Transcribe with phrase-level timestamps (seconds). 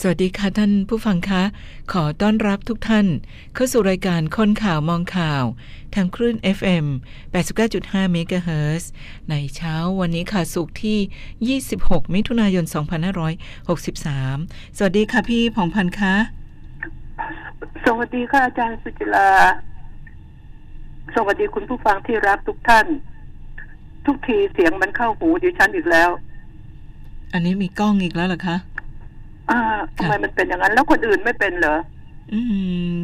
[0.00, 1.42] สวัสดีค่ะท่านผู้ฟังคะ
[1.92, 3.06] ขอต้อนรับทุกท่าน
[3.54, 5.44] เข้าสู่รายการคนข่าวมองข่าว
[5.94, 6.86] ทางคลื่น FM
[7.50, 8.84] 89.5 MHz
[9.30, 12.64] ในเช้าวันนี้ค่ะสุกร์ที่ 26 มิถุนายน
[13.50, 16.14] 2563 สวัสดีค่ะพี่ผ่องพันธ์คะ
[17.84, 19.28] สวัสดีค่ะอาจารย์สุจิลา
[21.14, 22.86] สวัสดีคุณผู้ฟังที่รักทุกท่าน
[24.06, 26.10] ทุกทีเสียงมันเข้าหูดิฉันอีกแล้ว
[27.32, 28.56] อันนี้มีกล้องอีกแล้วเหรอคะ
[29.52, 29.60] อ่า
[29.96, 31.76] ทำไมมันเป็นอย่างนั้น แล้วคนอื่นไม่เป็นเหรอ
[32.34, 32.40] อื
[32.94, 32.98] ม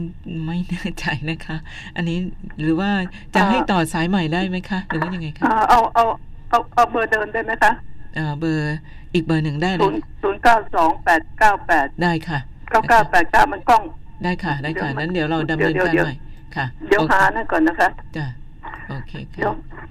[0.46, 1.56] ไม่แน่ใจนะคะ
[1.96, 2.18] อันนี้
[2.62, 2.90] หรือว่า
[3.34, 6.04] จะอ่าให้ต่อสายใหม่ได้ไหมคะ หรือว่ายังไงคะอ่าเอาเอา
[6.50, 7.72] เอาเอาเบอร์เดินได้ไหมคะ
[8.14, 8.76] เอ่อเบอร์
[9.14, 12.38] อีกเบอร์หนึ่งได้เลศูยนย์ศูนย์เก้าสองแปดเก้าแปดได้ค่ะ
[12.70, 13.82] เก้าเก้าแปดเก้ามันกล้อง
[14.24, 16.16] ได้ค่ะ ได้ค่ะเดี๋ยวนั้นเดี๋ยวเราดำเนินเดี๋ยวการเดี๋ยวใหม่
[16.56, 18.26] ค่ะ เดี๋ยวโอคหานั่นก่อนนะคะ จ้ะ
[18.88, 19.82] โอเคเดี๋ยวค่ะ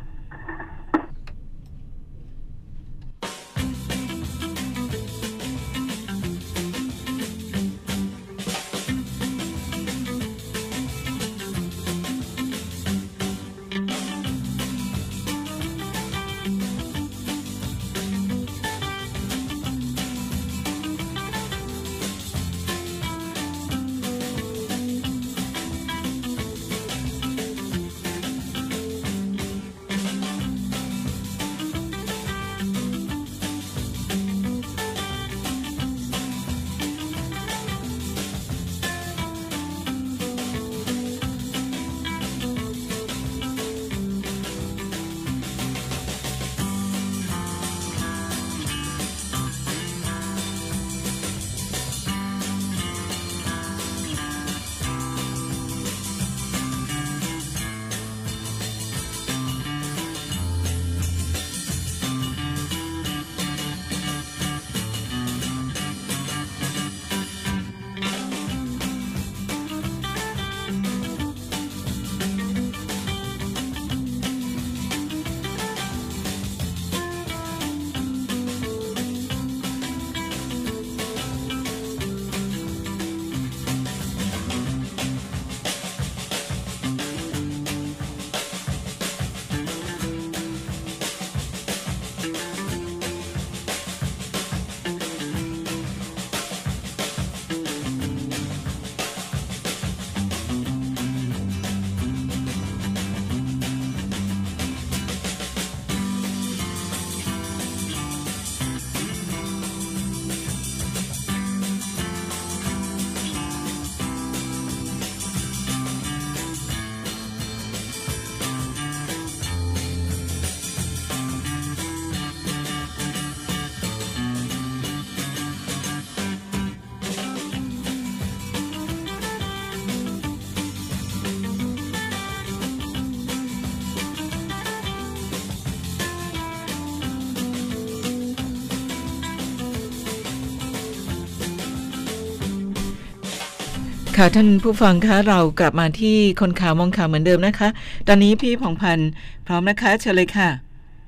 [144.17, 147.69] ค่ะท่านผู้ฟังคะเรากลับมาที่คนข่าวมองข่าวเหมือนเดิมนะคะ
[148.07, 149.09] ตอนนี้พี่ผ่องพันธ์
[149.47, 150.49] พร้อมนะคะ เชิญเลยค่ะ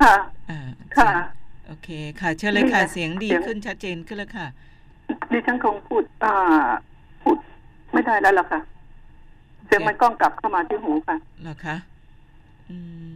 [0.03, 0.15] ค่ะ
[0.49, 0.59] อ่า
[0.97, 1.11] ค่ะ
[1.67, 4.47] โอเคค่ะเชิญเลยค่ะนี่ไงเสียงดีเสียงขึ้นชัดเจนขึ้นแล้วค่ะ
[5.31, 6.33] ดิฉันคงพูดอ่า
[7.23, 7.37] พูด
[7.93, 8.59] ไม่ได้แล้วล่ะค่ะ
[9.65, 11.75] เสียงมันกล้องกลับเข้ามาที่หูค่ะเหรอคะ
[12.69, 13.09] อืม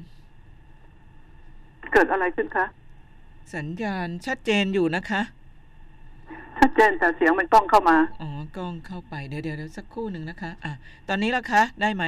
[1.93, 2.65] เกิดอะไรขึ้นคะ
[3.55, 5.21] สัญญาณชัดเจนอยู่นะคะ
[6.63, 10.73] ชัดเจนแต่เสียงมันกล้องเข้ามาอ๋อกล้องเข้าไปเดี๋ยวเดี๋ยวเดี๋ยวสักครู่หนึ่งนะคะ อะ
[11.09, 12.03] ตอนนี้ละคะ ได้ไหม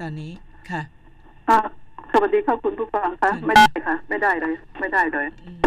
[0.00, 0.32] ตอนนี้
[0.70, 0.82] ค่ะ
[1.48, 1.58] อ่า
[2.12, 5.58] สวัสดีครับคุณผู้ฟังคะไม่ได้ค่ะ ไม่ได้เลย ไม่ได้เลยอืม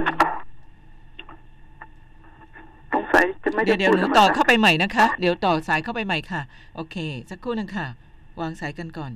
[2.93, 6.41] สงสัยจะไม่ได้เดี๋ยวเดี๋ยวพูดหนูแล้วต่อมั้งเข้าไปใหม่นะคะ เดี๋ยวต่อสายเข้าไปใหม่ค่ะ
[6.75, 6.95] โอเค
[7.29, 7.87] สักครู่หนึ่งค่ะ
[8.41, 9.11] วางสายกันก่อน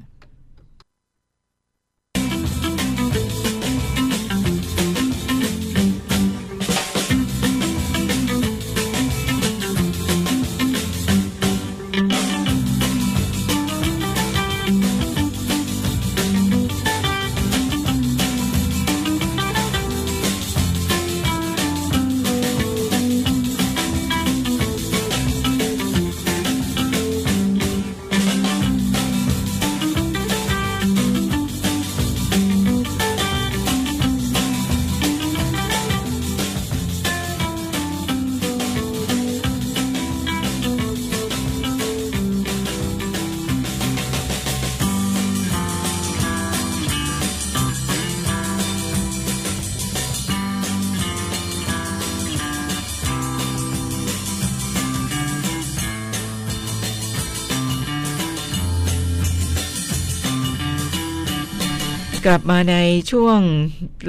[62.26, 62.76] กลับมาใน
[63.12, 63.40] ช่วง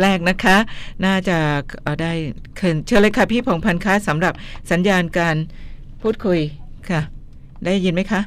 [0.00, 0.56] แรกนะคะ
[1.05, 1.38] น่าจะ
[2.02, 2.12] ได้
[2.56, 4.32] เชิญเลยค่ะพี่พงพันธ์คะสำหรับ
[4.70, 5.37] สัญญาณการ
[6.02, 6.40] พูดคุย
[6.90, 7.00] ค่ะ
[7.64, 8.20] ได้ยินไหมคะ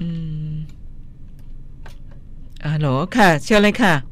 [0.00, 0.06] อื
[0.52, 0.54] ม
[2.64, 2.86] อ่าโหล
[3.16, 4.11] ค่ะ เชิญเลยค่ะ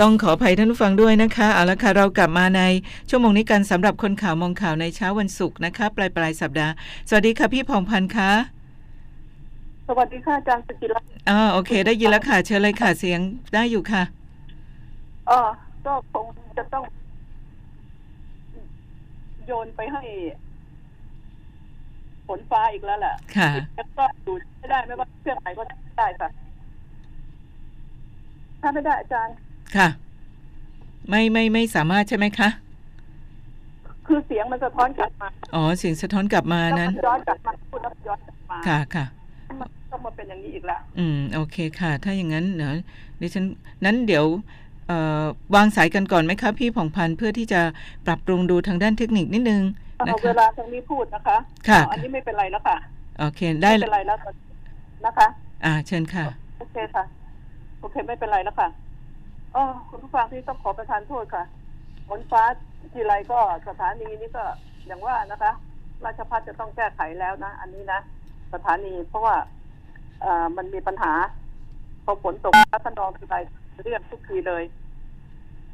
[0.00, 2.62] ต้องขออภัยท่านผู้ฟังด้วยนะคะ เอาละค่ะ เรากลับมาใน
[3.10, 6.72] ชั่วโมงนี้กันสำหรับคนข่าวมองข่าวในเช้าวันศุกร์นะคะ ปลายปลายสัปดาห์
[7.08, 8.30] สวัสดีค่ะพี่พงพันธ์คะ
[9.88, 11.00] สวัสดีค่ะอาจารย์สกิลา
[11.30, 13.20] อ่าโอเค ได้ยินแล้วค่ะ เชิญเลยค่ะเสียง
[13.54, 14.02] ได้อยู่ค่ะ
[15.30, 15.40] อ๋อ
[15.86, 16.26] ก็คง
[16.58, 16.84] จะต้อง
[19.46, 20.02] โยนไปให้
[22.26, 25.62] ฝนฟ้าอีกแล้วแหละค่ะแล้วก็ดูไม่ได้ไม่ว่าเครื่องไหนก็
[25.98, 26.28] ได้ค่ะ
[28.62, 29.34] ถ้าไม่ได้อาจารย์
[29.76, 29.88] ค่ะ
[31.08, 32.48] ไม่ไม่ไม่สามารถใช่ไหมคะ
[34.06, 39.04] คือเสียงมันสะท้อนกลับมา อ๋อเสียงสะท้อนกลับมาแล้วนั้นมันย้อนกลับมาพูดแล้วมันย้อนกลับมาค่ะค่ะ
[39.60, 42.72] มันก็มาเป็นอย่างนี้อีกแล้วอืมโอเคค่ะ ถ้าอย่างนั้นเดี๋ยว
[43.20, 43.44] ดิฉัน
[43.84, 44.24] นั้นเดี๋ยว
[44.86, 45.24] เอ่อ
[45.54, 47.60] วางสายกันก่อนไหมคะพี่ผ่องพันธ์เพื่อที่จะ
[48.06, 49.62] ปรับปรุงดูทางด้านเทคนิคนิดนึง
[50.06, 51.36] นะเอาเวคะลาทางนี้พูดนะคะ
[51.68, 52.76] ค่ะอ๋ออันนี้ไม่เป็นไรแล้วค่ะ
[53.20, 54.16] โอเคได้ไม่เป็นไรแล้ว
[55.06, 55.26] นะคะ
[55.64, 56.24] อ่าเชิญค่ะ
[56.58, 57.04] โอเคค่ะ
[57.80, 58.68] โอเคไม่เป็นไรแล้วค่ะ
[59.54, 61.44] อ๋อคุณผู้ฟังที่ต้องขอประทานโทษค่ะ
[62.08, 62.42] ฝนฟ้า
[62.94, 64.44] ทีไรก็สถานีนี้ก็
[64.86, 65.52] อย่างว่านะคะ
[66.04, 68.00] ราชพัฒจะต้องแก้ไขแล้วนะ อันนี้นะ
[68.52, 69.36] สถานีเพราะว่า
[70.20, 71.12] เอ่อมันมีปัญหา
[72.04, 73.36] พอฝนตกฟ้าขนองทีไร
[73.84, 74.62] เรียกทุกทีเลย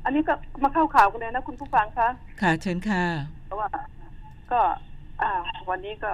[0.05, 2.09] อันนี้ก็มาเข้าข่าวกันเลยนะคุณผู้ฟังคะ
[2.43, 3.05] ค่ะเชิญค่ะ
[3.47, 3.69] เพราะว่า
[4.53, 4.61] ก็
[5.23, 5.33] อ่า
[5.71, 6.13] วันนี้ก็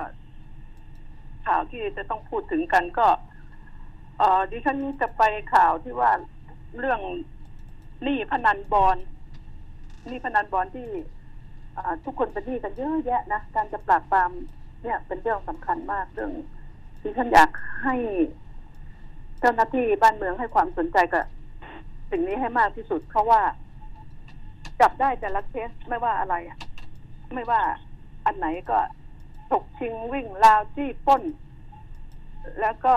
[1.46, 3.06] ข่าวที่จะต้องพูดถึงกันก็
[4.18, 5.22] เอ่อดิฉันจะไป
[5.54, 6.10] ข่าวที่ว่า
[6.78, 7.00] เรื่อง
[8.04, 8.97] หนี้พนันบอล
[10.09, 10.88] หนี้พนันบอลที่
[11.76, 14.30] อทุกคนเป็นหนี้กันเยอะแยะนะการจะปราบปราม
[14.82, 16.32] เนี่ยเป็นเรื่องสำคัญมากเรื่อง
[17.02, 17.50] ดิฉันอยาก
[17.82, 17.94] ให้
[19.40, 21.25] เจ้าหน้าที่บ้านเมืองให้ความสนใจกับ
[22.11, 23.42] สิ่งนี้ให้มากที่สุด เพราะว่า
[24.80, 26.59] จับได้แต่ละเคสไม่ว่าอะไรอะ
[27.35, 27.62] ไม่ว่า
[28.26, 28.78] อันไหนก็
[29.50, 31.23] ถกชิงวิ่งราวจี้ป้น
[32.61, 32.94] แล้วก็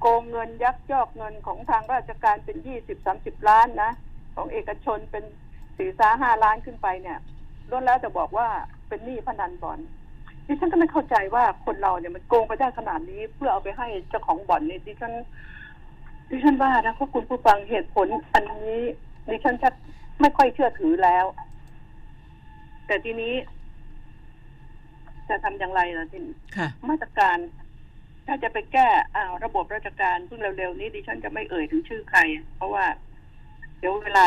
[0.00, 3.90] โกงเงินยักยอกเงินของทางราชการเป็นยี่สิบสามสิบล้านนะ
[4.38, 5.24] ของเอกชนเป็น
[5.76, 7.18] สี่สาห้าล้านขึ้นไปเนี่ย
[7.70, 8.48] ล้วนแล้วจะบอกว่า
[8.88, 9.78] เป็นหนี้พนันบอล
[10.46, 15.12] ดิฉันก็ไม่เข้าใจว่าคนเราเนี่ยมันโกงไปได้ขนาดนี้ เพื่อเอาไปให้เจ้าของบ่อนนี่ดิฉัน
[16.30, 18.80] ดิฉันว่านะพวกคุณผู้ฟังเหตุผลอันนี้
[19.28, 19.74] ดิฉันชัก
[20.20, 21.24] ไม่ค่อยเชื่อถือแล้ว
[22.86, 23.34] แต่ทีนี้
[25.28, 27.36] จะทำอย่างไรล่ะทีนี้ค่ะมาตรการ
[28.26, 32.20] ถ้าจะไปแก้อ่าระบบราชการซึ่งเร็วๆนี้ดิฉันจะไม่เอ่ยถึงชื่อใคร
[32.56, 32.84] เพราะว่า
[33.78, 34.26] เดี๋ยวเวลา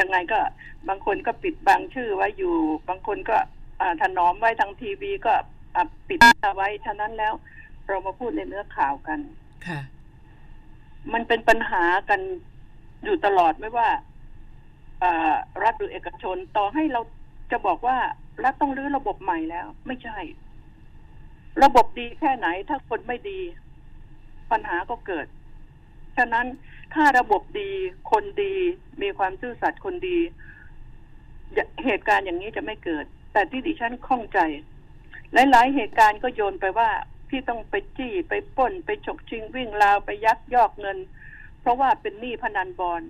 [0.00, 0.40] ยังไงก็
[0.88, 2.54] บางคนก็ปิดบังชื่อไว้อยู่
[2.88, 3.36] บางคนก็
[3.80, 5.32] อ่าถนอมไว้ทางทีวีก็
[5.76, 7.34] อะปิดเอาไว้ฉะนั้นแล้ว
[7.86, 9.18] เรามาพูดในเนื้อข่าวกัน
[9.66, 9.80] ค่ะ
[11.12, 12.20] มันเป็นปัญหากัน
[13.04, 13.88] อยู่ตลอดไม่ว่า
[15.02, 15.34] อ่า
[15.64, 17.00] รัฐหรือเอกชนต่อให้เรา
[17.52, 17.98] จะบอกว่า
[18.44, 20.18] รัฐต้องรื้อระบบใหม่แล้ว ไม่ใช่
[21.64, 23.40] ระบบดีแค่ไหน ถ้าคนไม่ดี
[24.50, 25.26] ปัญหาก็เกิด
[26.16, 26.46] ฉะนั้น
[26.94, 27.70] ถ้าระบบดี
[28.10, 28.54] คนดี
[29.02, 30.18] มีความซื่อสัตย์คนดี
[31.84, 34.38] เหตุการณ์อย่างนี้จะไม่เกิด แต่ที่ดิฉันข้องใจ
[35.32, 36.90] หลาย ๆ เหตุการณ์ก็โยนไปว่า
[37.28, 40.98] พี่ต้องไปจี้ไปป้นไปฉกชิงวิ่งราวไปยักยอกเงิน
[41.60, 43.02] เพราะว่าเป็นหนี้พนันบอล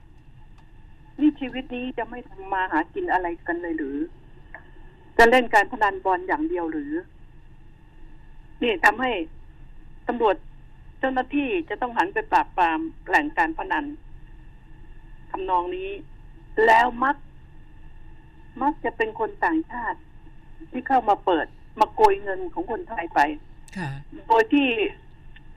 [1.18, 3.98] นี่ชีวิตนี้จะไม่ทำมาหากินอะไรกันเลยหรือ
[5.18, 6.92] จะเล่นการพนันบอลอย่างเดียวหรือ
[8.62, 9.10] นี่ทำให้
[10.08, 10.36] ตำรวจ
[11.00, 13.84] เจ้าหน้าที่จะต้องหันไปปราบปรามแหล่งการพนัน
[15.30, 15.90] ทำนองนี้
[16.66, 17.16] แล้วมัก
[18.62, 19.98] มักจะเป็นคนต่างชาติ
[20.70, 21.46] ที่เข้ามาเปิด
[21.80, 23.20] มาโกยเงินของคนไทยไป
[23.76, 23.90] ค่ะ
[24.28, 24.68] โดยที่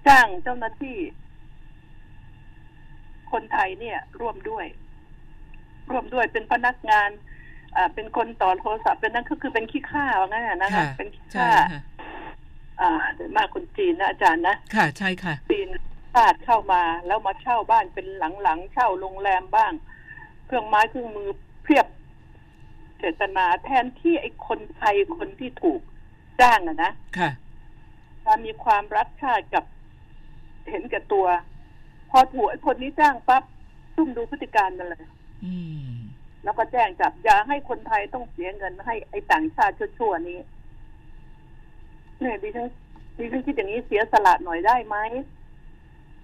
[0.08, 0.98] จ้างเจ้าหน้าที่
[3.32, 4.66] คนไทยเนี่ย ร่วมด้วย
[5.90, 7.10] ร่วมด้วยเป็นพนักงาน
[7.76, 11.82] อ่า เป็นคนต่อโทรศัพท์เป็นนั่นก็คือเป็นขี้ข้าว่างั้นน่ะนะคะค่ะเป็นขี้ใช่ข้าค่ะ
[12.82, 15.68] อ่าโดยมากคนจีนนะอาจารย์นะค่ะใช่ค่ะจีน
[16.14, 19.74] พาดเข้ามาแล้วมาเช่าบ้านเป็นหลังๆเช่าโรงแรมบ้าง
[20.46, 21.30] เครื่องไม้เครื่องมือ
[21.64, 21.88] เพียบ
[23.00, 25.82] เจตนาแทนที่ไอ้คนไทยคนที่ถูก
[26.42, 27.30] จ้างอะนะค่ะ
[28.24, 29.64] ถ้ามีความรักชาติกับ
[30.70, 31.26] เห็นแก่ตัว
[32.10, 33.44] พอถูกไอ้คนนี้จ้างปั๊บ
[33.96, 35.04] ซุ่มดูพฤติการมันเลย
[35.46, 35.56] อื
[35.88, 35.90] ม
[36.44, 40.40] แล้วก็แจ้งจับอย่าให้คนไทยต้องเสียเงินให้ไอ้ต่างชาติชั่วๆนี้
[42.22, 42.68] เนี่ยดิฉัน
[43.18, 44.98] ดิฉันคิดอย่างนี้เสียสละหน่อยได้ไหม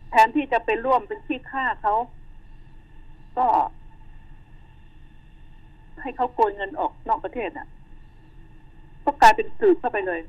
[0.10, 1.96] แทนที่จะไปร่วมเป็นที่ฆ่าเขา
[3.38, 3.48] ก็
[6.01, 7.67] ให้เขาโกยเงินออกนอกประเทศอะ
[9.05, 10.19] ก็กลายเป็นสืบเข้าไปเลย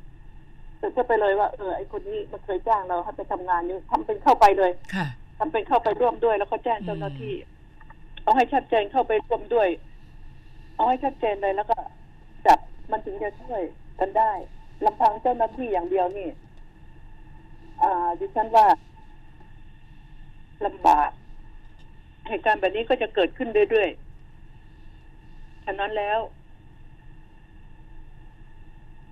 [0.81, 5.07] สืบเข้าไปเลยว่าเออไอคนนี้มันเคยจ้างเราให้ไปทำงานอยู่ทำเป็นเข้าไปเลยค่ะ
[5.39, 7.35] ทำเป็นเข้าไปร่วมด้วย แล้วก็แจ้งเจ้าหน้าที่
[8.23, 9.69] เอาให้ชัดเจนเข้าไปร่วมด้วย
[10.77, 11.77] เอาให้ชัดเจนเลยแล้วก็
[12.47, 12.59] จับ
[12.91, 13.63] มันถึงจะช่วย
[14.01, 14.33] กันได้
[14.85, 16.29] ลำพังเจ้าหน้าที่อย่างเดียวนี่
[17.83, 18.67] อ่า ดิฉันว่า
[20.67, 21.11] ลำบาก
[22.29, 26.19] เหตุการณ์แบบนี้ก็จะเกิดขึ้นเรื่อยๆ ฉะนั้นแล้ว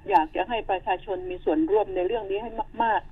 [0.09, 2.51] อยากจะให้ประชาชนมีส่วนร่วมในเรื่องนี้ให้
[2.83, 3.03] มาก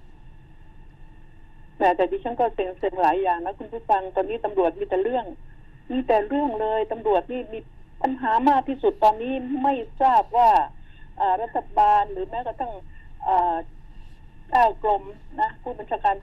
[0.85, 5.25] ๆ แต่แต่ดิฉันก็เซ็งเซ็งหลายอย่างนะคุณผู้ฟัง ตอนนี้ตำรวจมีแต่เรื่อง
[5.91, 7.59] มีแต่เรื่องเลยตำรวจนี่มี
[8.03, 10.69] ปัญหามากที่สุดตอนนี้ไม่ทราบว่าอ่า
[11.43, 12.73] รัฐบาลหรือแม้กระทั่ง
[13.27, 13.57] อ่า
[14.51, 15.03] เจ้ากรม
[15.41, 16.17] นะผู้บัญชาการ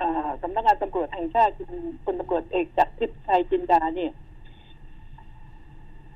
[0.00, 1.70] อ่าสำนักงานตำรวจแห่งชาติคุณ
[2.04, 4.12] พลตำรวจเอกจากทิพย์ชัยจินดาเนี่ย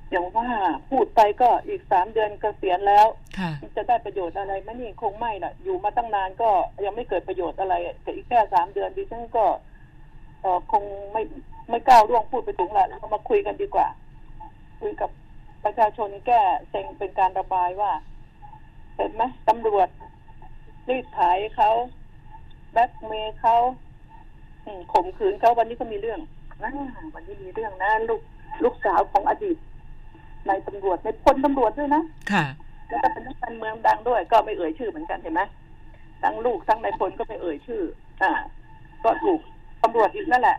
[0.09, 0.49] อย่างว่า
[0.89, 3.07] พูดไปก็อีกสามเดือนเกษียณแล้ว
[3.39, 6.49] ค่ะจะได้ประโยชน์อะไรไหมนี่คงไม่น่ะ อยู่มาตั้งนานก็
[6.85, 9.45] ยังไม่เกิดประโยชน์อะไรแต่อีกแค่สามเดือนดิฉันก็
[10.41, 11.21] เออคงไม่
[11.69, 13.87] ไม่ก้าวล่วงพูดไปถึงละเรามาคุยกันดีกว่า
[14.81, 15.09] คุยกับ
[15.63, 19.87] ประชาชนแก้เซ็งเป็นการระบายว่าเห็นไหมตำรวจ
[20.89, 21.21] รีดไถ
[21.55, 21.69] เขา
[22.73, 23.55] แบล็กเมย์เขา
[24.65, 26.19] อืมข่มขืนเขาวันนี้ก็มีเรื่อง
[26.63, 26.71] นะ
[27.15, 28.21] วันนี้มีเรื่องนะลูก
[28.63, 29.57] ลูกสาวของอดีต
[30.47, 32.45] นายตำรวจในพลตำรวจด้วยนะค่ะ
[32.89, 35.41] แล้วก็เป็นนักการเมืองดังด้วย ก็ไม่เอ่ยชื่อเหมือนกันเห็นไหม
[36.23, 37.81] ทั้งลูกทั้งนายพลก็ไม่เอ่ยชื่อ
[38.21, 38.31] อ่า
[39.03, 39.39] ก็ถูก
[39.83, 40.57] ตำรวจอีกนั่นแหละ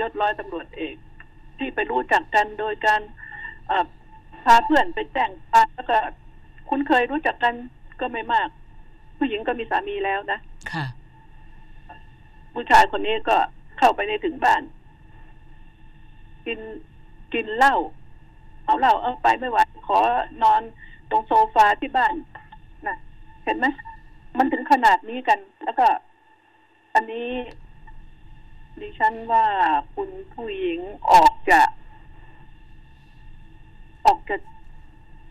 [0.00, 0.96] ยศร้อยตำรวจเอก
[1.58, 3.00] ที่ไปรู้จักกันโดยการ
[3.70, 3.86] อ่า
[4.44, 5.98] พาเพื่อนไปแจ้งความแล้วก็
[6.68, 7.54] คุ้นเคยรู้จักกัน
[8.00, 8.48] ก็ไม่มาก
[9.18, 10.38] ผู้หญิงก็มีสามีแล้วนะ
[10.72, 10.86] ค่ะ
[12.54, 13.36] ผู้ชายคนนี้ก็
[13.78, 14.62] เข้าไปในถึงบ้าน
[16.46, 16.60] กิน
[17.34, 17.76] กินเหล้า
[18.64, 19.98] เอาเหล้าเอาไปไม่ไหวขอ
[20.42, 20.62] นอน
[21.10, 22.14] ตรงโซฟาที่บ้าน
[22.86, 22.96] นะ
[23.44, 23.66] เห็นไหม
[24.38, 25.86] มันถึงขนาดนี้กัน แล้วก็
[26.94, 27.30] อันนี้
[28.80, 29.44] ดิฉันว่า
[29.94, 30.80] คุณผู้หญิง
[31.12, 31.60] ออกจะ
[34.06, 34.36] ออกจะ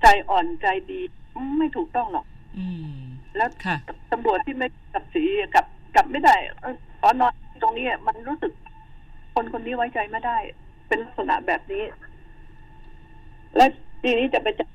[0.02, 1.02] ใจอ่อนใจดี
[1.60, 2.26] ไม่ถูกต้องหรอก
[2.58, 2.96] อืม
[3.36, 3.78] แล้วค่ะ
[4.12, 5.24] ตำรวจที่ไม่กับสี
[5.56, 5.66] กับ
[5.96, 8.52] กับไม่ได้เอ่อขอนอนตรงนี้อะมันรู้สึก
[9.34, 10.38] คนคนนี้ไว้ใจไม่ได้
[10.88, 11.84] เป็นลักษณะแบบนี้
[13.56, 13.70] แล้ว
[14.02, 14.70] ทีนี้จะไปจับ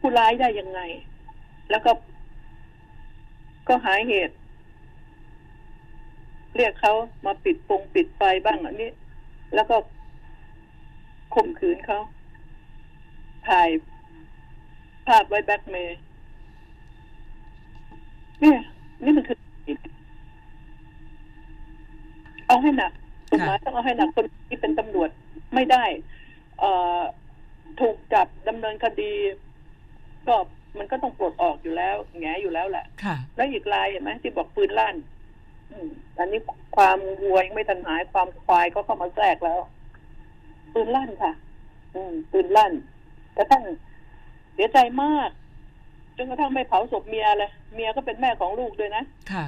[0.00, 0.80] ผู้ร้ายได้ยังไง
[1.70, 1.90] แล้วก็
[3.68, 4.34] ก็หาเหตุ
[6.56, 6.92] เรียกเขา
[7.26, 8.90] มาปิดปงปิดไฟบ้างอันนี้
[9.54, 9.76] แล้วก็
[11.34, 12.00] ข่มขืนเขา
[13.48, 13.68] ถ่าย
[15.08, 15.98] ภาพไว้แบล็กเมย์
[18.40, 18.60] เนี่ย
[19.04, 19.38] นี่มันคือ
[22.46, 22.92] เอาให้หนัก
[23.30, 25.10] กฎหมายต้องเอาให้หนักคนที่เป็นตำรวจ
[25.54, 25.84] ไม่ได้
[26.60, 27.00] เอ่อ
[27.80, 29.12] ถูกจับดำเนินคดี
[30.28, 30.36] ก็
[30.78, 34.96] มันก็ต้องปลดออกอยู่แล้วแงอยู่แล้วแหละค่ะ แล้วอีกรายเห็นไหมที่บอกปืนลั่น
[35.70, 35.88] อืม
[36.18, 36.40] อันนี้
[36.76, 39.60] ความวัวยังไม่ทันหายความควายก็เข้ามาแทรกแล้ว
[40.74, 41.32] ปืนลั่นค่ะ
[41.94, 42.72] อืม ปืนลั่น
[43.36, 43.64] กระทั่ง
[44.54, 45.30] เสียใจมาก
[46.16, 49.46] จนกระทั่งไม่เผาศพเมียเลยเมียก็เป็นแม่ของลูกด้วยนะค่ะ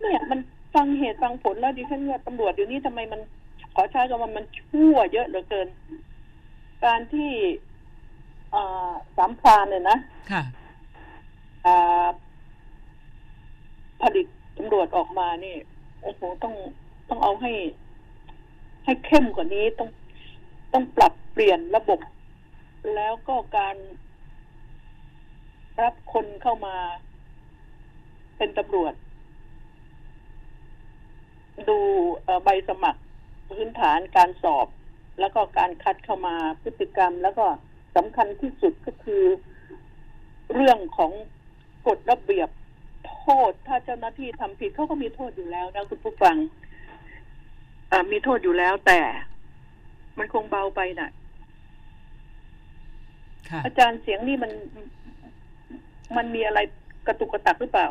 [0.00, 0.38] เนี่ยมัน
[0.74, 3.20] ฟังเหตุฟังผลแล้วดิฉันว่าตำรวจเดี๋ยวนี้ทำไมมัน
[3.74, 5.68] ขอใช้คำว่ามันชั่วเยอะเหลือเกิน
[6.84, 7.30] การที่
[8.54, 9.98] อ่าสามพรานเนี่ยนะ
[10.30, 10.42] ค่ะ
[11.66, 12.06] อ่า
[14.02, 14.26] ผลิต
[14.58, 15.56] ตำรวจออกมานี่
[16.02, 16.54] โอ้โหต้อง
[17.08, 17.52] ต้องเอาให้
[18.84, 19.88] ให้เข้มกว่านี้ต้อง
[20.72, 22.00] ต้องปรับเปลี่ยนระบบ
[22.94, 23.76] แล้วก็การ
[25.80, 26.76] รับคนเข้ามา
[28.36, 28.94] เป็นตำรวจ
[31.68, 31.78] ดู
[32.24, 33.00] เอ่อใบสมัคร
[33.50, 34.66] พื้นฐานการสอบ
[35.20, 37.46] แล้วก็การคัดเข้ามาพฤติกรรม แล้วก็
[37.96, 39.24] สำคัญที่สุดก็คือ
[40.54, 41.12] เรื่องของ
[41.86, 42.48] กฎระเบียบ
[43.18, 46.36] โทษ ถ้าเจ้าหน้าที่ทำผิดเขาก็มีโทษอยู่แล้วนะคุณผู้ฟัง
[47.90, 49.00] อ่ามีโทษอยู่แล้วแต่
[50.18, 51.10] มันคงเบาไปน่ะ
[53.50, 54.52] ค่ะอาจารย์เสียงนี่มัน
[56.16, 56.58] มันมีอะไร
[57.06, 57.88] กระตุกกระตักหรือเปล่า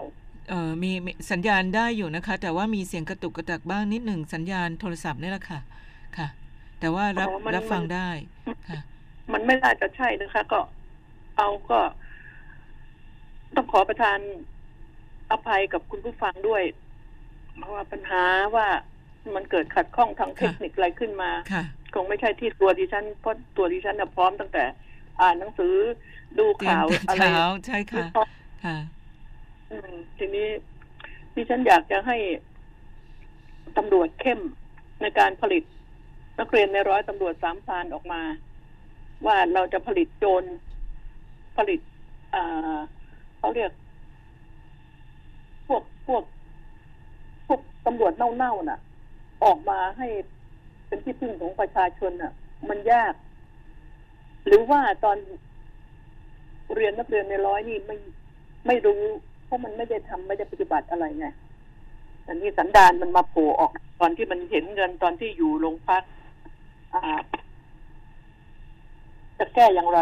[0.50, 5.60] เอ่อมีมีสัญญาณได้อยู่นะคะ แต่ว่ามีเสียงกระตุกกระตักบ้างนิดหนึ่งสัญญาณโทรศัพท์นี่แหละค่ะ
[6.18, 6.28] ค่ะ
[6.80, 8.10] แต่ว่ารับอ๋อมัน รับฟังมันได้
[8.70, 8.80] ค่ะ
[9.34, 10.60] มันไม่น่าจะใช่นะคะ ก็
[11.38, 11.80] เอาก็
[13.56, 14.20] ต้องขอประทาน
[15.32, 16.64] อภัยกับคุณผู้ฟังด้วย
[17.58, 18.24] เพราะว่าปัญหา
[18.56, 18.68] ว่า
[19.36, 24.64] มันเกิดขัดข้องทางเทคนิคอะไรขึ้นมา ค่ะ คงไม่ใช่ที่ตัวดิฉันเพราะตัวดิฉันน่ะพร้อมตั้งแต่
[25.22, 25.76] อ่านหนังสือ
[26.38, 28.06] ดูเตรียมข่าวแต่อะไรเช้าใช่ค่ะ
[28.66, 28.78] ค่ะ
[29.72, 30.48] อืมทีนี้
[31.34, 32.18] ดิฉันอยากจะให้
[33.78, 34.40] ตำรวจเข้ม
[35.02, 35.64] ในการผลิต
[36.40, 38.22] นักเรียนในร้อยตำรวจสามพรานออกมา
[39.26, 40.44] ว่าเราจะผลิตโจร
[41.58, 41.80] ผลิต
[42.36, 42.78] อ่า
[43.38, 43.72] เขาเรียก
[45.68, 46.24] พวกพวก
[47.48, 48.80] พวกตำรวจเน่าๆน่ะ
[49.44, 50.08] ออกมาให้
[50.88, 52.34] เป็นที่พึ่งของประชาชนน่ะ
[52.70, 53.14] มันยาก
[54.48, 55.18] หรือว่าตอน
[56.76, 57.98] เรียนนักเรียนในร้อยนี่ไม่
[58.68, 59.02] ไม่รู้
[59.46, 61.28] เพราะมันไม่ได้ทำไม่ได้ปฏิบัติอะไรไง
[62.28, 66.04] อันนี้สันดานมันมาโผล่ออก ตอนที่มันเห็นเงินตอนที่อยู่โรงพัก
[66.94, 67.22] อ่า
[69.40, 70.02] จะแก้อย่างไร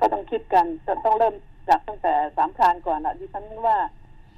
[0.00, 1.34] ก็ต้องคิดกันจะต้องเริ่ม
[1.68, 3.76] จากตั้งแต่สามพรานก่อนอะดิฉันว่า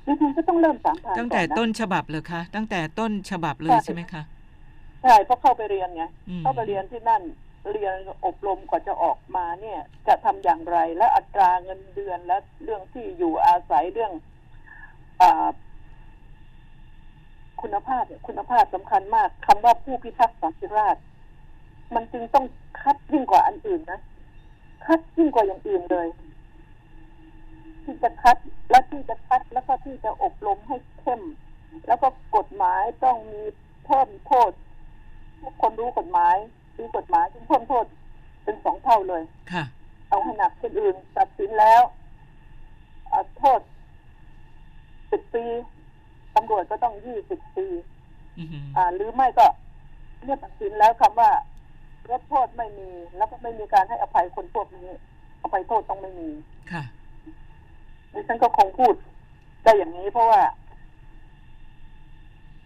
[0.06, 4.22] ดิฉันก็ต้องเริ่มสามพรานตั้งก่แต่อนนะต้นฉบับเลยคะตั้งแต่ต้นฉบับเลยใช่ไหมคะ
[5.02, 7.22] ใช่เพราะเข้าไปเรียนไงอืมเข้าไปเรียนที่นั่น
[7.72, 14.12] เรียนอบรมกว่าจะออกมาเนี่ยจะทำอย่างไร และอัตราเงินเดือนและเรื่องที่อยู่อาศัยเรื่อง
[15.22, 15.24] อ
[17.62, 21.02] คุณภาพเนี่ยคุณภาพสำคัญมากคำว่าผู้พิทักษ์สันติราษฎร์
[21.94, 22.46] มันจึงต้อง
[22.80, 24.00] คัดยิ่งกว่าอันอื่นนะ
[24.86, 26.08] คัดยิ่งกว่าอย่างอื่นเลย
[27.84, 28.36] ที่จะคัด
[28.70, 31.22] และที่จะคัดแล้วก็ที่จะอบรมให้เข้ม
[31.86, 33.42] แล้วก็กฎหมายต้องมี
[33.84, 34.50] เพิ่มโทษ
[35.42, 36.36] ทุกคนรู้กฎหมาย
[36.78, 37.86] รู้กฎหมายจึงเพิ่มโทษ
[38.44, 39.64] เป็นสองเท่าเลย ค่ะ
[40.08, 41.82] เอาให้หนักคนอื่นตัดสินแล้ว
[43.10, 43.60] อ่าโทษ
[45.10, 45.44] สิบปี
[46.34, 47.66] ตำรวจก็ต้องยี่สิบปี
[48.38, 49.46] อือหืออ่า หรือไม่ก็
[50.22, 51.30] เมื่อตัดสินแล้วคำว่า
[52.10, 54.88] ลดโทษไม่มี แล้วก็ไม่มีการให้อภัยคนพวกนี้
[55.42, 56.30] อภัยโทษต้องไม่มี
[56.72, 56.84] ค่ะ
[58.12, 58.94] ดิฉันก็คงพูด
[59.64, 60.42] ได้อย่างนี้เพราะว่า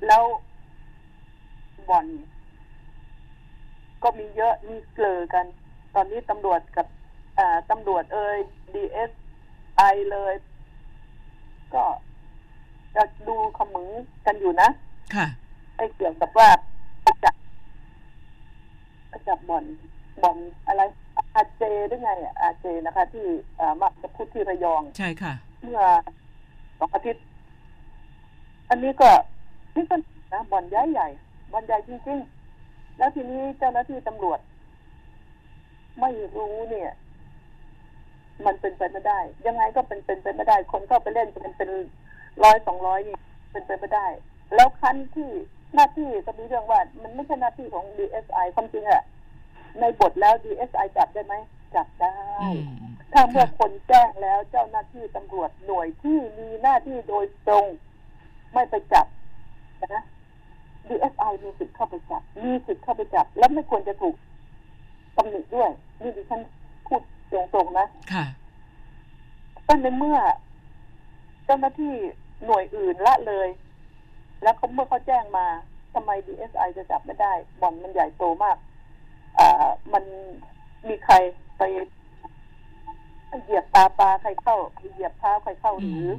[0.07, 0.23] แล้ว
[1.89, 2.07] บ่อน
[4.03, 5.47] ก็มีเยอะมีเกลือกัน
[5.95, 6.87] ตอนนี้ตำรวจกับ
[7.39, 8.39] อ่าตำรวจเอ่ย
[8.75, 9.11] ดีเอส
[9.77, 10.35] ไอเลย
[11.75, 11.85] ก็
[12.97, 13.89] จะดูขมึง
[14.27, 14.69] กันอยู่นะ
[15.15, 15.27] ค่ะ
[15.77, 16.49] ไอ้เกี่ยวกับว่า
[17.03, 17.35] ไปจับ
[19.09, 19.65] ไปจับบ่อน
[20.23, 20.37] บ่อน
[20.67, 20.83] อะไร
[21.35, 23.27] อาเจหรือไงอะอาเจนะคะ ที่
[23.61, 25.81] อ่ามักจะพูดที่ระยอง ใช่ค่ะ เมื่อ
[26.79, 27.25] สองอาทิตย์
[28.71, 29.11] อันนี้ก็
[29.75, 29.97] นี่ก็
[30.33, 31.09] นะบ่อนใหญ่ใหญ่
[31.53, 32.42] บ่อนใหญ่จริงๆ
[32.99, 34.41] แล้วทีนี้เจ้าหน้าที่ตำรวจ
[36.01, 36.91] ไม่รู้เนี่ย
[38.47, 41.71] มันเป็นไปไม่ได้ ยังไงก็เป็นเป็นไปไม่ได้ คนเข้าไปเล่นเป็นเป็น
[42.45, 43.17] ร้อยสองร้อยนี่
[43.53, 44.07] เป็นไปไม่ได้
[44.55, 45.31] แล้วคันที่
[45.75, 49.03] หน้าที่ก็มีเรื่องว่า มันไม่ใช่หน้าที่ของ DSI ความจริงอะ
[49.81, 51.35] ในบทแล้ว DSI จับได้ไหม
[51.75, 52.49] จับได้อื
[52.91, 57.67] มถ้าเมื่อค่ะคนแจ้งแล้วเจ้าหน้าที่ตำรวจหน่วยที่มีหน้าที่โดยตรง
[58.53, 59.07] ไม่ไปจับ
[59.95, 60.05] นะ
[60.89, 64.15] DSI มีสิทธิ์เข้าไปจับ มีสิทธิ์เข้าไปจับ แล้วไม่ควรจะถูก
[65.17, 66.41] ตำหนิด้วย นี่ดิฉัน
[66.87, 67.01] พูด
[67.55, 68.25] ตรงๆนะ ค่ะ
[69.67, 70.19] ก็ในเมื่อ
[71.45, 71.95] เจ้าหน้าที่
[72.45, 73.49] หน่วยอื่นละเลย
[74.43, 75.47] แล้วเขาเมื่อเขาแจ้งมา
[75.95, 78.57] ทำไม DSI จะจับไม่ได้บ่อนมันใหญ่โตมาก
[79.39, 80.05] อ่ามัน
[80.89, 81.15] มีใคร
[81.59, 81.63] ไป
[83.43, 84.57] เหยียบตาปลาใครเข้า
[84.93, 86.11] เหยียบเท้าใครเข้าหรือ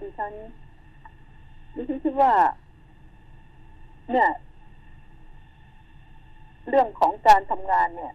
[0.00, 0.32] ดิฉัน
[1.74, 2.32] ดิฉันคิดว่า
[4.10, 4.28] เนี่ย
[6.68, 8.12] เรื่องของการทำงานเนี่ย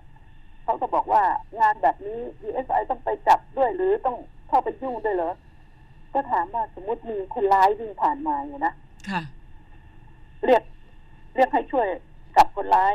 [0.64, 1.24] เขาก็บอกว่า
[1.60, 5.34] งานแบบนี้ DSI ต้องไปจับด้วยหรือต้องเข้าไปยุ่งด้วยเหรอ
[6.14, 8.74] ก็ถามว่าสมมติมีคนร้ายวิ่งผ่านมาเนี่ยนะ
[9.10, 9.22] ค่ะ
[10.46, 10.64] เรียก
[11.36, 11.88] เรียกให้ช่วย
[12.38, 12.94] จับคนร้าย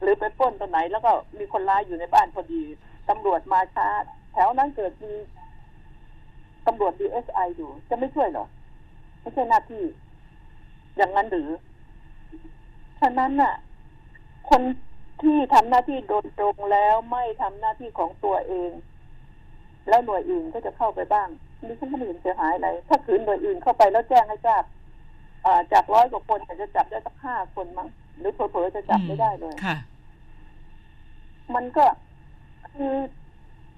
[0.00, 2.62] หรือไปปล้นตรงไหน แล้วก็มีคนร้ายอยู่ในบ้านพอดี
[3.08, 3.88] ตำรวจมาช้า
[4.32, 5.12] แถวนั้นเกิดมี
[6.66, 8.46] ตำรวจ DSI อยู่ จะไม่ช่วยเหรอ
[9.20, 9.84] ไม่ใช่หน้าที่
[10.96, 11.48] อย่างนั้นหรือ
[13.00, 13.54] ฉะนั้นน่ะ
[14.50, 14.62] คน
[15.22, 18.70] ที่ทำหน้าที่โดยตรงแล้วไม่ทำหน้าที่ของตัวเอง
[19.88, 21.28] แล้วหน่วยอื่นก็จะเข้าไปบ้าง
[21.66, 24.64] นี่ฉันก็ไม่เห็นเสียหายอะไรถ้าขืนหน่วยอื่นเข้าไปแล้วแจ้งให้ทราบ
[25.44, 29.76] อ่าจากร้อยกว่าคนอาจจะจับได้สักห้าคนมั้งหรือเผลอๆจะจับไม่ได้เลยค่ะ
[31.54, 31.86] มันก็
[32.72, 32.94] คือ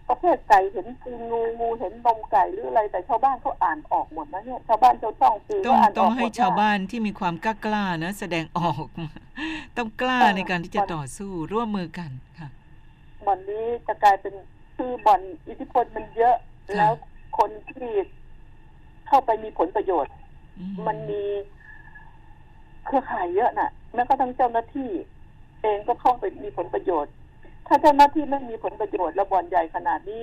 [0.09, 9.11] ประเภทไก่เห็นตีนงูงูเห็นนมไก่หรืออะไรแต่ชาวบ้านเขาอ่านออกหมดนะเนี่ยชาวบ้านชาวช่องคือต้องก็อ่านอต้อองกหมให้ดชาวว่าบ้านที่มีความกล้ากล้านะแสดงออกมา
[9.77, 12.49] ต้องกล้าเออในการที่จะมันต่อสู้ร่วมมือกันค่ะ
[13.27, 14.35] บ่อนนี้จะกลายเป็น
[14.77, 16.93] คือบ่อนอิทธิพลมันเยอะค่ะแล้ว
[17.39, 17.91] คนที่
[19.09, 20.15] เข้าไปมีผลประโยชน์
[20.59, 21.25] อืมันมี
[22.87, 24.91] เครือข่ายเยอะน่ะแม้กระทั่งเจ้าหน้าที่
[25.63, 27.13] เองก็เข้าไปมีผลประโยชน์
[27.67, 30.23] ถ้าเจ้าหน้าที่ไม่มีผลประโยชน์แล้วบ่อนใหญ่ขนาดนี้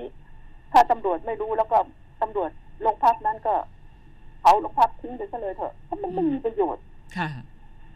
[0.71, 1.77] ถ้าตำรวจไม่รู้แล้วก็
[2.21, 2.49] ตำรวจ
[2.81, 3.55] โรงพักนั้นก็
[4.41, 6.83] เผาโรงพักทิ้งไปซะเลยเถอะเพราะมันไม่มีประโยชน์
[7.17, 7.29] ค่ะ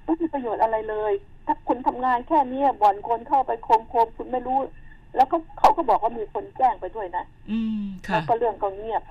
[0.06, 1.14] ไม่มีประโยชน์อะไรเลย
[1.46, 4.60] ถ้าคุณทำงานแค่เนี้ยบ่อนคนเข้าไปโคมโคมๆคุณไม่รู้
[5.16, 9.04] แล้วก็เขาก็บอกว่ามีคนแจ้งไปด้วยนะ อืมแล้ค่ะวก็เรื่องก็เงียบ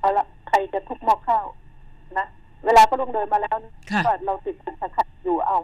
[0.00, 1.46] เอาละใครจะทุบหม้อข้าว
[2.18, 2.26] นะ
[2.64, 3.56] เวลาก็ลงเดินมาแล้ว
[3.90, 4.56] ค่ะว่าเราติด
[4.96, 5.58] ขัดอยู่เอา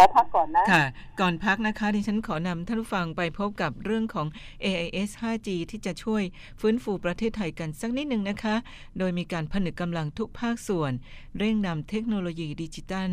[0.00, 0.84] ขอพักก่อนนะ ค่ะ
[1.20, 4.26] ก่อนพักนะคะ ดิฉันขอนำท่านผู้ฟังไปพบกับเรื่องของ
[4.64, 6.22] AIS 5G ที่จะช่วย
[6.60, 8.56] ฟื้นฟูประเทศไทยกันสักนิดหนึ่งนะคะ
[8.98, 10.92] โดยมีการผนึกกำลังทุกภาคส่วน
[11.38, 13.10] เร่งนำเทคโนโลยีดิจิตัล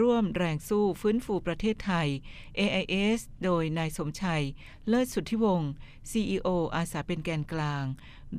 [0.00, 2.08] ร่วมแรงสู้ฟื้นฟูประเทศไทย
[2.58, 4.44] AIS โดยนายสมชัย
[4.88, 5.70] เลิศสุทธิวงศ์
[6.10, 7.84] CEO อาสาเป็นแกนกลาง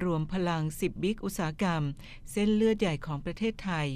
[0.04, 1.84] รวมพลัง 10 บิ๊กอุตสาหกรรม
[2.32, 3.88] เส้นเลือดใหญ่ของประเทศไทย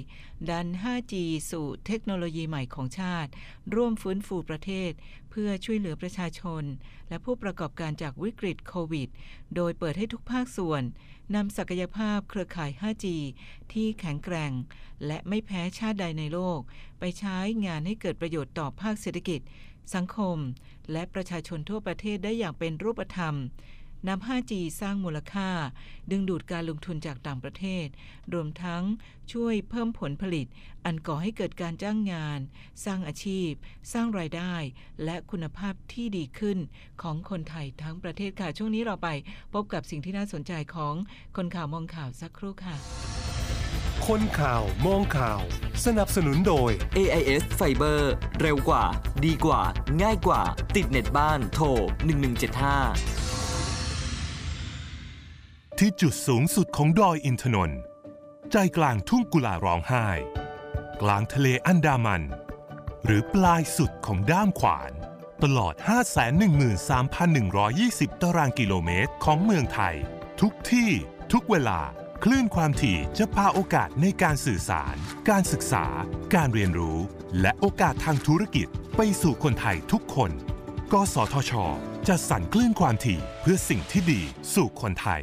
[0.48, 1.14] ดัน 5G
[1.50, 3.30] สู่เทคโนโลยีใหม่ของชาติ
[3.74, 4.92] ร่วมฟื้นฟูประเทศ
[5.30, 6.62] เพื่อช่วยเหลือประชาชน
[7.08, 9.08] และผู้ประกอบการจากวิกฤตโควิด
[9.54, 10.82] โดยเปิดให้ทุกภาคส่วน
[11.34, 13.06] นำศักยภาพเครือข่าย 5G
[13.72, 14.52] ที่แข็งแกร่ง
[15.06, 16.60] และไม่แพ้ชาติใดในโลก
[16.98, 17.36] ไปใช้
[17.66, 19.40] งานให้เกิดประโยชน์ต่อภาคเศรษฐกิจ
[19.94, 20.38] สังคม
[20.92, 23.34] และประชาชนทั่วประเทศได้อย่างเป็นรูปธรรม
[24.08, 25.48] นำ 5G สร้างมูลค่า
[26.10, 27.86] ดึงดูดการลงทุนจากต่างประเทศ
[28.32, 28.82] รวมทั้ง
[29.32, 30.46] ช่วยเพิ่มผลผลิต
[30.84, 32.40] อันก่อให้เกิดการจ้างงาน
[32.84, 33.50] สร้างอาชีพ
[33.92, 34.54] สร้างรายได้
[35.04, 36.58] และคุณภาพที่ดีขึ้น
[37.02, 39.08] ของคนไทยทั้งประเทศค่ะ ช่วงนี้เราไป
[39.54, 40.94] พบกับสิ่งที่น่าสนใจของ
[41.36, 42.76] คนข่าวมองข่าวสักครู่ค่ะ
[44.08, 45.40] คนข่าวมองข่าว
[45.84, 48.00] สนับสนุนโดย AIS Fiber
[48.40, 48.84] เร็วกว่า
[49.24, 49.62] ดีกว่า
[50.02, 50.42] ง่ายกว่า
[50.76, 51.66] ติดเน็ตบ้านโทร
[52.54, 53.39] 1175
[55.84, 57.80] ที่จุดสูงสุดของดอยอินทนนท์
[58.52, 60.06] ใจกลางทุ่งกุลาร้องไห้
[61.02, 62.22] กลางทะเลอันดามัน
[63.04, 64.92] หรือปลายสุดของด้ามขวาน
[65.42, 65.74] ตลอด
[67.38, 69.94] 513,120 ตารางกิโลเมตรของเมืองไทย
[70.40, 70.90] ทุกที่
[71.32, 71.80] ทุกเวลา
[72.24, 74.96] คลื่นความถี่จะพาโอกาสในการสื่อสาร
[75.28, 75.86] การศึกษา
[76.34, 76.98] การเรียนรู้
[77.40, 78.66] และโอกาสทางธุรกิจ
[78.96, 80.30] ไปสู่คนไทยทุกคน
[80.92, 81.52] กสทช
[82.08, 84.20] จะสั่นคลื่นความถี่เพื่อสิ่งที่ดี
[84.54, 85.22] สู่คนไทย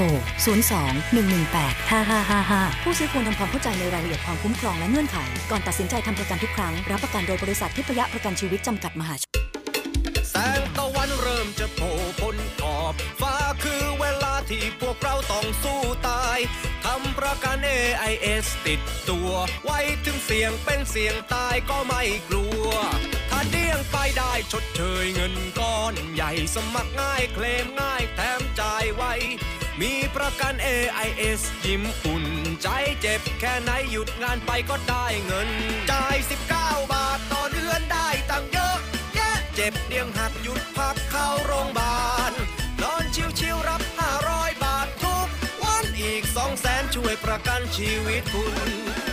[0.00, 0.02] ร
[0.68, 5.16] 02 118 5555 ผู้ซื้อควรทำความเข้าใจในรายละเอียดความคุ้มครองและเงื่อนไข
[5.50, 9.30] ก่อนตัดสินใจทำประกันทุกครั้ง รับประกันโดยบริษัททิพยประกันชีวิตจำกัดมหาชน
[10.30, 16.38] แสงตะวันเริ่มจะโผล่พ้นขอบฟ้าคือเวลาที่พวกเราต้องสู้ตาย
[16.84, 18.80] ทำประกัน AIS ติด
[19.10, 19.30] ตัว
[19.64, 22.68] ไว้ถึงเสียงเป็นเสียงตายก็ไม่กลัว
[23.02, 23.17] ถ้า
[23.50, 29.02] เดี้ยงไปได้ชดเชยเงินก้อนใหญ่สมัครง่ายเคลมง่ายแถมจ่ายไว
[29.80, 32.24] มีประกัน AIS ยิ้มอุ่น
[32.62, 32.68] ใจ
[33.00, 35.50] เจ็บแค่ไหนหยุดงานไปก็ได้เงิน
[35.90, 36.16] จ่าย
[36.54, 38.78] 19 บาทต่อเดือนได้ตังเยอะ
[39.14, 42.32] แยะเจ็บเดียงหักหยุดพักเข้าโรงพยาบาล
[42.82, 43.04] นอน
[43.38, 43.82] ชิวๆรับ
[44.22, 45.26] 500 บาททุก
[45.62, 49.07] วันอีก 2 0 0แสนช่วยประกันชีวิตคุณ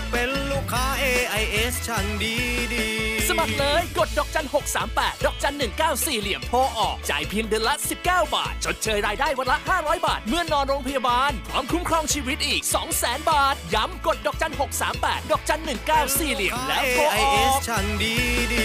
[0.76, 2.36] ค้า AIS ช่างดี
[2.74, 2.88] ดี
[3.30, 4.48] สมัครเลยกดดอกจัน
[4.86, 5.56] 638 ดอกจัน
[5.88, 12.62] 194 เหลี่ยมโทรออก จ่ายเพียงเดือนละ 19 บาท ชดเชยรายได้วันละ 500 บาท เมื่อนอนโรงพยาบาล พร้อมคุ้มครองชีวิตอีก
[12.96, 14.54] 200,000 บาท ย้ำกดดอกจัน
[14.92, 15.62] 638 ดอกจัน
[15.98, 18.16] 194 เหลี่ยมแล้วโทรอ AIS อกช่างดี
[18.54, 18.65] ดี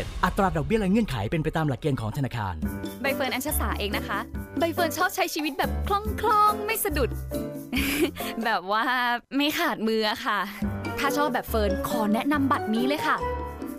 [0.25, 2.53] อัตราดอกเบี้ยและเงื่อนไขเป็นไปตามหลักเกณฑ์ของธนาคาร
[3.01, 4.19] ใบเฟิร์นอัญชสาเองนะคะ
[4.59, 7.09] ใบเฟิร์นชอบใช้ชีวิตแบบคล่องคล่องไม่สะดุด
[8.43, 8.83] แบบว่า
[9.35, 10.39] ไม่ขาดมือค่ะ
[10.99, 13.17] ถ้าชอบแบบเฟิร์นขอแนะนำบัตรนี้เลยค่ะ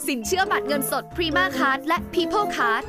[0.07, 2.85] สินเชื่อบัตรเงินสด Prima Card และ People Card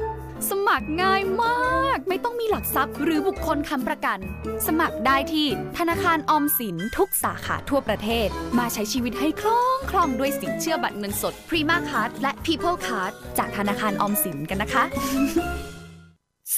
[0.49, 4.19] สมัครง่ายมาก ไม่ต้องมีหลักทรัพย์หรือบุคคลค้ำประกัน
[4.67, 8.27] สมัครได้ที่ธนาคารออมสินทุกสาขาทั่วประเทศ
[8.58, 14.84] มาใช้ชีวิตให้คล่องคล่องด้วยสินเชื่อบัตรเงินสด Prima Card และ People Card จากธนาคารออมสินกันนะคะ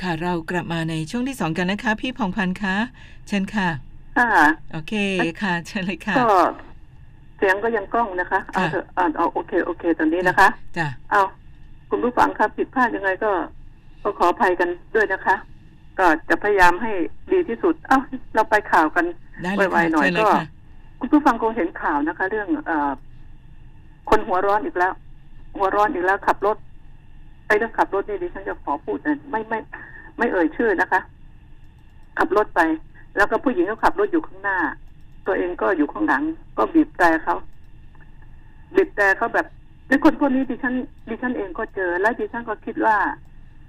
[0.02, 2.76] ค่ะเรากลับมาในช่วงที่สองกันนะคะ พี่พองพันธ์คะ
[3.28, 3.68] เชิญค่ะ
[4.18, 4.30] ค่ะ
[4.72, 4.94] โอเค
[5.42, 6.30] ค่ะ เชิญเลยค่ะก็
[7.38, 11.22] เสียงก็ยังกล้องนะคะ เอาค่ะเถอะเอาเอาโอเค โอเค ตอนนี้นะคะ จ้ะเอา
[11.90, 13.32] คุณผู้ฟังครับผิดพลาดยังไงก็
[14.04, 15.36] ก็ขออภัยกันด้วยนะคะ
[16.00, 16.92] ก็จะพยายามให้
[17.32, 18.00] ดีที่สุด เอ้า
[18.34, 19.06] เราไปข่าวกัน
[19.44, 20.46] ได้เลยไวค่ะๆหน่อยเชิญเลยก็ค่ะ
[21.00, 22.92] คุณผู้ฟังคงเห็นข่าวนะคะ เรื่องเออ
[24.10, 24.94] คนหัวร้อนอีกแล้ว
[25.58, 26.58] หัวร้อนอีกแล้วขับรถ
[27.48, 29.60] ไอ้เรื่องขับรถนี่ดิฉันจะขอพูดนะไม่ไม่
[30.18, 31.02] ไม่เอ่ยชื่อนะคะ
[32.18, 32.62] ขับรถไป
[33.16, 34.58] แล้วก็ผู้หญิงก็ขับรถอยู่ข้างหน้า
[35.28, 36.24] ตัวเองก็อยู่ข้างหลัง
[36.58, 37.36] ก็บีบแต่เขา
[38.76, 39.48] บีบแต่เขาแบบ
[39.88, 40.74] ในคนพวกนี้ดิฉัน
[41.10, 42.98] ดิฉันเองก็เจอ และดิฉันก็คิดว่า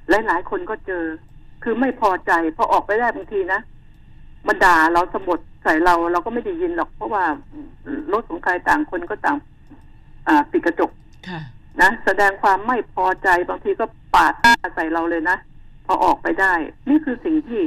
[0.08, 1.04] หลาย ๆ คนก็เจอ
[1.62, 3.60] คือไม่พอใจพอออกไปได้บางทีนะ
[4.46, 7.24] มันด่าเราสะบดใส่เราเราก็ไม่ได้ยินหรอก เพราะว่า
[8.12, 9.36] รถของใครต่างคนก็ต่าง
[10.28, 10.90] อ่าปิดกระจก
[11.28, 11.40] ค่ะ
[11.82, 15.36] นะแสดงความไม่พอใจบางทีก็ปาดหน้าใส่เราเลยนะ
[15.86, 16.52] พอออกไปได้
[16.88, 17.60] นี่คือสิ่งที่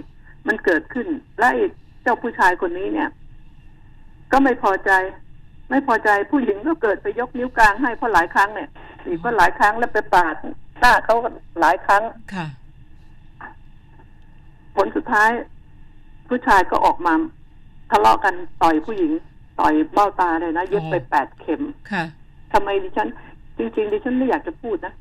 [0.47, 1.07] มันเกิดขึ้น
[1.39, 1.65] และไอ้
[2.03, 3.09] เจ้าผู้ชายคนนี้เนี่ย
[4.31, 4.91] ก็ไม่พอใจ
[5.69, 8.69] ไม่พอใจผู้หญิงก็เกิดไปยกนิ้วกลางให้เพราะหลายครั้งเนี่ย
[9.05, 10.35] อีกก็หลายครั้งแล้วไปปาด
[10.79, 11.29] หน้าเขาก็
[11.59, 12.03] หลายครั้ง
[12.33, 12.45] ค่ะ
[14.75, 15.29] ผลสุดท้าย
[16.29, 17.13] ผู้ชายก็ออกมา
[17.91, 19.11] ทะเลาะกันต่อยผู้หญิง
[19.59, 22.03] ต่อยเบ้าตาเลยนะเย็บไปโอ้แปดเข็มค่ะ
[22.53, 23.07] ทำไมดิฉัน
[23.57, 24.93] จริง ๆ ดิฉันไม่อยากจะพูดนะ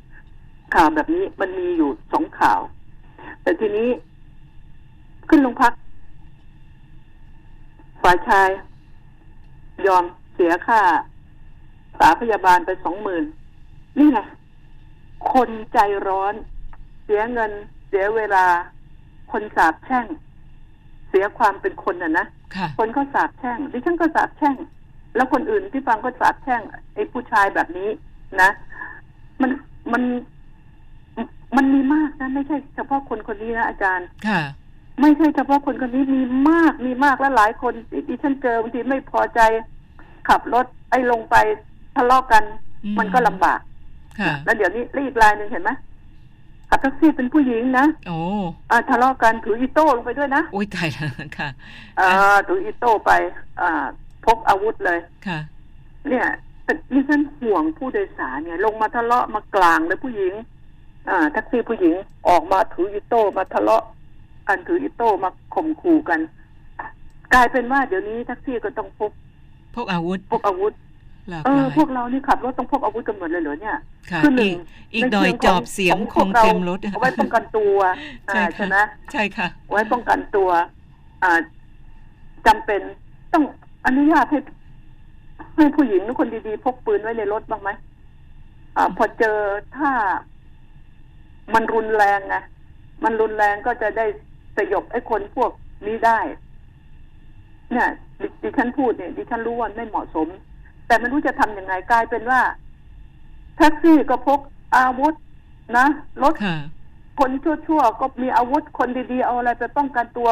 [0.75, 2.61] ข่าวแบบนี้มันมีอยู่สองข่าว
[3.43, 3.89] แต่ทีนี้
[5.29, 5.73] ขึ้นโรงพัก
[8.03, 8.49] ฝ่ายชาย
[9.87, 10.05] ยอม
[10.39, 10.81] เสียค่า
[11.99, 13.25] สาพยาบาลไปสองหมื่น
[13.99, 14.19] นี่ไง
[15.33, 16.35] คนใจร้อน
[17.05, 17.53] เสียเงิน
[17.89, 18.45] เสียเวลา
[19.33, 20.07] คนสาบแช่ง
[21.09, 24.57] เสียความเป็นคนน่ะนะค่ะคนก็สาบแช่งดิฉันก็สาบแช่ง
[25.17, 26.63] แล้วคนอื่นที่ฟังก็สาบแช่ง
[26.95, 27.91] ไอ้ผู้ชายแบบนี้
[28.41, 28.51] นะ
[29.41, 29.51] มัน
[29.93, 30.03] มัน
[31.57, 34.41] มันมีมากนะไม่ใช่เฉพาะคนคนนี้นะอาจารย์ค่ะ
[35.01, 39.41] ไม่ใช่เฉพาะคนคนนี้มีมากมีมากและหลายคนที่ดิฉันเจอบางทีไม่พอใจ
[40.29, 41.37] ขับรถไอ้ลงไป
[41.97, 42.43] ทะเลาะกัน
[42.85, 43.61] อืมมันก็ลำบาก
[44.21, 45.71] ค่ะ แล้วเดี๋ยวนี้รีบรายหนึ่งเห็นไหม
[46.69, 48.19] ขับแท็กซี่เป็นผู้หญิงนะโอ้
[48.71, 51.49] อ่าทะเลาะกันถืออีโต้ลงไปด้วยนะโอ้ยตายแล้วค่ะ
[52.01, 53.11] อ่าถืออีโต้ไป
[53.61, 53.85] อ่า
[54.25, 55.39] พกอาวุธเลย ค่ะ
[56.09, 56.27] เนี่ย
[56.65, 60.35] แต่ดิฉันห่วงผู้โดยสารเนี่ย ลงมาทะเลาะมากลางเลยผู้หญิง
[61.09, 61.95] อ่าแท็กซี่ผู้หญิง
[62.29, 63.83] ออกมาถืออีโต้มาทะเลาะ
[64.49, 66.21] กันถืออีโต้มาข่มขู่กัน
[67.35, 69.13] กลายเป็นว่าเดี๋ยวนี้แท็กซี่ก็ต้องพก
[69.79, 70.73] พกอาวุธพกอาวุธ
[71.29, 73.77] หลากเอหอลายพวกเรานี่ขับรถต้องพกอาวุธกันหมดเลยเหรอเนี่ย
[74.11, 74.57] ค่ะคือหนึ่อีงก
[74.95, 77.77] อีกในหน่อยเชิงจอบเสียงขคองงพวกเราเต็มรถเอาไว้ป้องกันตัว
[78.29, 78.77] ใช่อ่าค่ะใช่ไหม
[79.13, 80.49] ใช่ค่ะ ไว้ป้องกันตัว
[81.23, 81.33] อ่า
[82.47, 82.81] จำเป็น
[83.33, 83.45] ต้อง
[83.87, 84.39] อนุญาตให้
[85.57, 87.71] ให้ผู้หญิงหรือคนดีๆพกปืนไว้ในรถบ้างไหม
[88.77, 89.39] อ่า พอเจอ
[89.77, 89.91] ถ้า
[91.55, 92.37] มันรุนแรงไง
[93.05, 94.07] มันรุนแรงก็จะได้
[94.57, 95.51] สยบไอ้คนพวก
[95.87, 96.19] นี้ได้
[97.73, 97.89] เนี่ย
[98.21, 100.29] ดิดิฉันพูดเนี่ยดิฉันรู้ว่าไม่เหมาะสม
[100.87, 102.41] แต่ไม่รู้จะทำยังไงกลายเป็นว่า
[103.57, 104.41] แท็กซี่ก็พก
[104.77, 105.15] อาวุธ
[105.77, 105.87] นะ
[106.23, 106.57] รถค่ะ
[107.21, 110.29] คนชั่วๆก็มีอาวุธคนดีๆเอาอะไรไปป้องกันตัว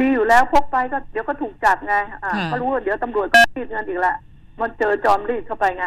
[0.00, 4.14] ดีอยู่แล้วพกไปก็เดี๋ยวก็ถูกจับไง อ่าค่ะก็รู้ว่าเดี๋ยวตำรวจก็รีดเงินอีกละ
[4.60, 5.84] มันเจอจอมรีดเข้าไปไง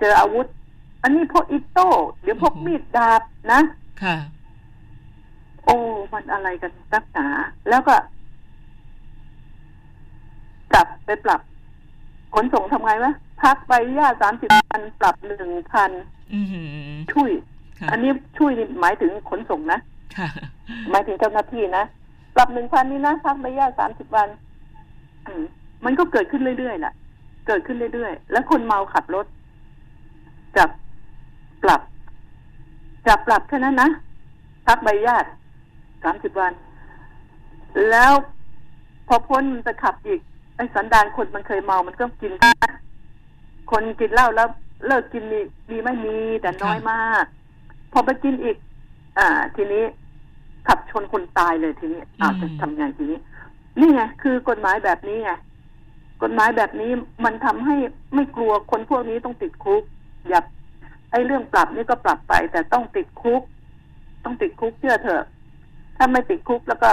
[0.00, 0.46] เจออาวุธ
[1.02, 1.88] อันนี้พกอิโต้
[2.22, 3.22] เดี๋ยวพกมีดดาบ
[3.52, 3.60] นะ
[4.02, 4.16] ค่ะ
[5.64, 5.76] โอ้
[6.12, 7.26] มันอะไรกันนักหนา
[7.68, 7.94] แล้วก็
[10.74, 11.40] จับไปปรับ
[12.34, 15.90] ขนส่งทำไงวะพักใบอนุญาตสามสิบพันปรับหนึ่งพัน
[16.34, 16.66] อือหือ
[17.12, 17.30] ช่วย
[17.78, 19.78] ค่ะอันนี้ช่วยนี่หมายถึงขนส่งนะ
[20.16, 20.28] ค่ะ
[20.90, 21.84] หมายถึงเจ้าหน้าที่นะ
[22.36, 24.28] ปรับหนึ่งพันนี่นะพักใบอนุญาตสามสิบวัน
[25.26, 25.42] อืม
[25.84, 26.94] มันก็เกิดขึ้นเรื่อยๆแหละ
[27.46, 29.26] เกิดขึ้นเรื่อยๆ แล้วคนเมาขับรถ
[30.56, 30.70] จับ
[31.62, 31.82] ปรับ
[33.06, 33.90] จับปรับแค่นั้นนะ
[34.66, 35.24] พักใบอนุญาต
[36.04, 36.52] สามสิบวัน
[37.90, 38.12] แล้ว
[39.08, 40.20] พอพ้นมันจะขับอีก
[40.60, 42.44] ไอ้สันดานคนมันเคยเมา มันก็กินน
[43.70, 44.48] คนกินเหล้าแล้ว
[44.86, 47.24] เลิกกินมีมีไม่มีแต่น้อยมาก
[47.92, 48.56] พอไปกินอีก
[49.18, 49.84] อ่า ทีนี้
[50.68, 53.18] ขับชนคนตายเลยทีนี้อาวอืมจะทำไงทีนี้
[53.80, 55.30] นี่ไงคือกฎหมายแบบนี้ไง
[56.22, 56.90] กฎหมายแบบนี้
[57.24, 57.76] มันทำให้
[58.14, 59.82] ไม่กลัวคนพวกนี้ต้องติดคุก
[60.28, 60.40] อย่า
[61.12, 63.42] ไอ้เรื่องปรับนี่ก็ปรับไป แต่ต้องติดคุก
[64.24, 65.24] ต้องติดคุกเชื่อเถอะ
[65.96, 66.92] ถ้าไม่ติดคุกแล้วก็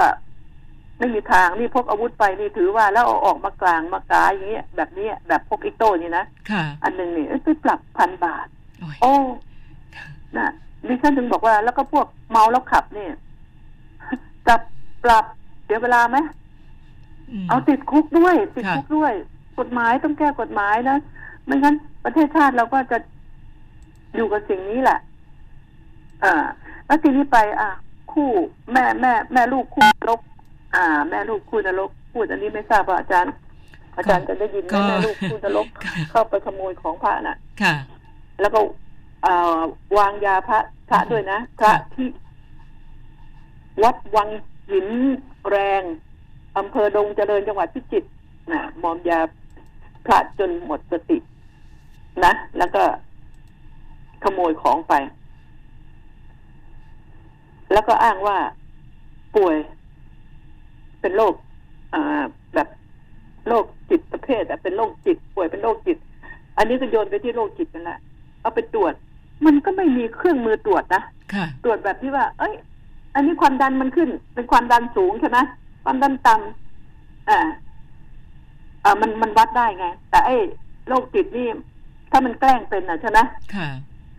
[0.97, 8.47] ไม่มีทางนี่พกอาวุธไปนี่ถือว่าแล้วเอาออกมากลางมากาอย่างเงี้ยแบบนี้แบบพกอิโต้นี่นะค่ะอันหนึ่งนี่เอ้ยไปปรับพันบาท
[8.79, 9.13] โอ้ยโอ้
[10.37, 10.49] นะ
[10.87, 13.13] ดิฉันถึงบอกว่า แล้วก็พวกเมาแล้วขับเนี่ย
[14.47, 14.61] จับ
[15.03, 15.25] ปรับ
[15.65, 16.17] เดี๋ยวเวลาไหม
[17.43, 19.13] มเอาติดคุกด้วย ติดค่ะคุกด้วย
[19.59, 20.97] กฎหมายต้องแก้กฎหมายนะ
[21.45, 22.97] ไม่งั้นประเทศชาติเราก็จะ
[24.15, 24.99] อยู่กับสิ่งนี้แหละ
[26.23, 26.33] อ่า
[26.85, 27.69] แล้วทีนี้ไป อะ
[28.11, 28.29] คู่
[28.71, 30.21] แม่แม่แม่ลูกคู่นรก
[30.75, 33.33] อ่า แม่ลูกคู่นรกพูดอันนี้ไม่ทราบว่าอาจารย์
[33.97, 35.67] อาจารย์จะได้ยินไหมก็ แม่ลูกคู่นรก
[36.11, 37.75] เข้าไปขโมยของพระน่ะ ค่ะ
[38.41, 38.59] แล้วก็
[39.23, 39.59] เอ่อ
[39.97, 42.07] วางยาพระพระด้วยนะพระที่
[43.83, 44.29] วัดวัง
[44.69, 44.87] หิน
[45.49, 45.83] แรง
[46.57, 48.09] อำเภอดงเจริญจังหวัดพิจิตร
[48.51, 49.19] นะมอมยา
[50.05, 51.17] พระจนหมดสติ
[52.25, 52.83] นะ แล้วก็
[54.23, 54.93] ขโมยของไป
[57.73, 58.37] แล้วก็อ้างว่า
[59.35, 59.55] ป่วย
[61.01, 61.33] เป็นโรค
[61.93, 62.67] อ่าแบบ
[63.47, 65.97] โรคจิตประเภทอะเป็นโรคจิตป่วยเป็นโรคจิต
[66.57, 67.99] อันนี้ก็โยนไปที่โรคจิตนั่นแหละ
[68.41, 68.93] เอาไปตรวจ
[69.45, 72.53] มันก็ไม่มีเครื่องมือตรวจนะค่ะตรวจแบบที่ว่า เอ้ย
[73.15, 75.39] อันนี้ความดันมันขึ้น เป็นความดันสูงใช่ไหม
[75.83, 77.39] ความดันต่ำอ่า
[78.83, 80.35] อ่ามันมันวัดได้ไง แต่ไอ้
[80.87, 81.47] โรคจิตนี่
[82.11, 83.19] ถ้ามันแกล้งเป็นนะใช่ไหม
[83.55, 83.69] ค่ะ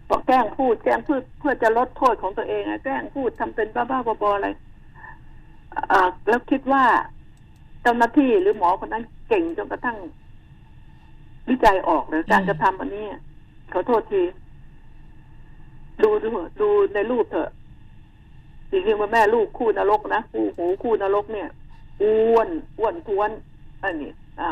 [0.08, 4.58] บอกแกล้งพูดแกล้งพูดเพื่อจะลดโทษของตัวเองอะแกล้งพูดทำเป็นบ้าๆบอๆอะไรอ่า
[6.28, 6.84] แล้วคิดว่า
[7.82, 9.96] เจ้าหน้าที่หรือหมอคนนั้นเก่งจนกระทั่ง
[11.48, 13.04] วิจัยออกหรือการอืมกระทำอันนี้
[13.72, 14.22] ขอโทษที
[16.02, 17.50] ดูดูดูในรูปเถอะ
[18.70, 21.48] จริงๆว่าแม่ลูกคู่นรกนะคู่หูคู่นรกเนี่ย
[22.02, 23.30] อ้วนอ้วนท้วน
[23.82, 24.50] อันนี้อ่า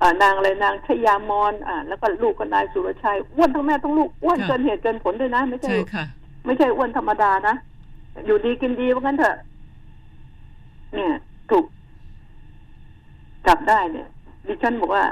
[0.00, 6.04] อ่านางอะไรนางชยามอนอ่า แล้วก็ลูกก็นายสุรชัยอ้วนทั้งแม่ทั้งลูกอ้วนค่ะเกินเหตุเกินผลด้วยนะ ไม่ใช่ใช่ค่ะ
[6.46, 7.54] ไม่ใช่อ้วนธรรมดานะ
[8.26, 9.36] อยู่ดีกินดีว่างั้นเถอะ
[10.94, 11.12] เนี่ย
[11.50, 11.64] ถูก
[13.46, 14.08] จับได้เนี่ย
[14.46, 15.04] ดิฉันบอกว่า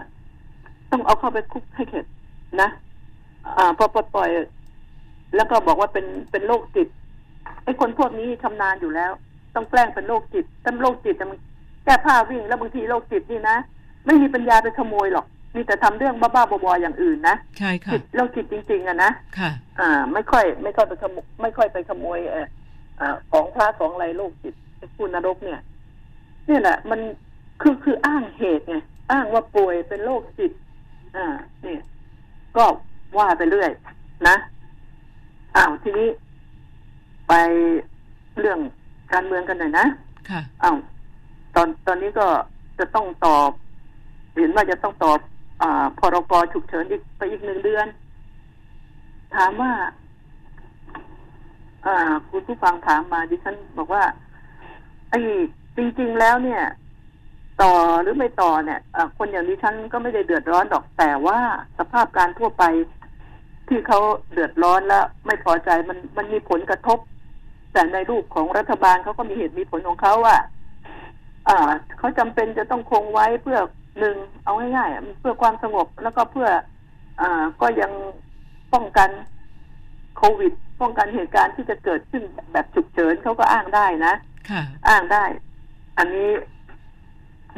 [0.91, 2.07] ต้องเอาเข้าไปคุกให้เข็ด
[2.61, 2.69] นะ
[3.59, 4.29] อ่าพอปลดปล่อย
[5.37, 6.89] แล้วก็บอกว่าเป็นเป็นโรคจิต
[7.65, 9.13] ไอ้คนพวกนี้ชำนาญอยู่แล้ว
[9.55, 11.39] ต้องแกล้งเป็นโรคจิตถ้าโรคจิตน่ะมัน
[11.85, 13.57] แก้ผ้าวิ่งแล้วบางทีโรคจิตนี่นะ
[14.07, 22.47] ไม่มีปัญญาไปขโมยหรอก มีแต่ทำเรื่องบ้าๆบอๆอย่างอื่นนะใช่ค่ะจิตโรคจิตจริง ๆอะนะค่ะ อ่า ไม่ค่อย ไม่ค่อยไปขโมยไม่ค่อยไปขโมยเอ่อ
[23.01, 25.61] อ่าของพระของอะไรโรคจิต ไอ้คุณนรกเนี่ย
[26.49, 27.01] นี่แหละ มัน
[27.61, 28.77] คือคืออ้างเหตุไง
[29.13, 30.53] อ้างว่าป่วยเป็นโรคจิต
[31.17, 31.27] อ่า
[31.63, 31.81] เนี่ย
[32.57, 32.65] ก็
[33.19, 33.71] ว่าไปเรื่อย
[34.29, 34.37] นะ
[35.57, 36.09] อ้าวทีนี้
[37.29, 37.33] ไป
[38.39, 38.59] เรื่อง
[39.13, 39.87] การเมืองกันหน่อยนะ
[40.31, 40.77] ค่ะอ้าว
[41.55, 42.27] ตอนตอนนี้ก็
[42.79, 43.51] จะต้องตอบ
[44.39, 45.19] เห็นว่าจะต้องตอบ
[45.63, 47.87] อ่าพรกฉุกเฉินอีกไปอีกหนึ่งเดือน
[49.35, 49.73] ถามว่า
[51.87, 51.97] อ่า
[52.31, 54.03] คุณผู้ฟังถามมาดิฉันบอกว่า
[55.11, 55.21] ไอ้
[55.77, 56.63] จริง ๆ แล้วเนี่ย
[57.63, 61.39] ต่อหรือไม่ต่อเนี่ยอคนอย่างดิฉันก็ไม่ได้เดือดร้อนดอกแต่ว่า
[61.79, 62.65] สภาพการทั่วไป
[63.69, 64.01] ที่เขา
[64.33, 66.99] เดือดร้อนแล้วไม่พอใจมันมันมีผลกระทบ
[67.73, 70.37] แต่ในรูปของรัฐบาลเขาก็มีเหตุมีผลของเขาว่า
[71.49, 71.59] อ่า
[71.99, 73.59] เขาจำเป็นจะต้องคงไว้เพื่อ
[73.99, 76.49] หนึ่งเอาง่ายๆเพื่อความสงบแล้วก็เพื่อ
[77.21, 77.93] อ่าก็ยัง
[78.75, 79.11] ป้องกัน
[80.17, 84.15] โควิด ป้องกันเหตุการณ์ที่จะเกิดขึ้นแบบฉุกเฉินเขาก็อ้างได้นะ
[84.89, 85.25] อ้างได้
[85.99, 86.31] อันนี้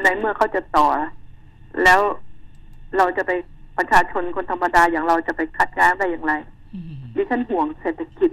[0.02, 0.86] ในเมื่อเขาจะต่อ
[1.84, 2.00] แล้ว
[2.96, 3.32] เราจะไป
[3.78, 6.32] ประชาชนคนธรรมดาอย่างเราจะไปคัดค้านได้อย่างไร
[6.74, 8.30] อืมดิฉันห่วงเศรษฐกิจ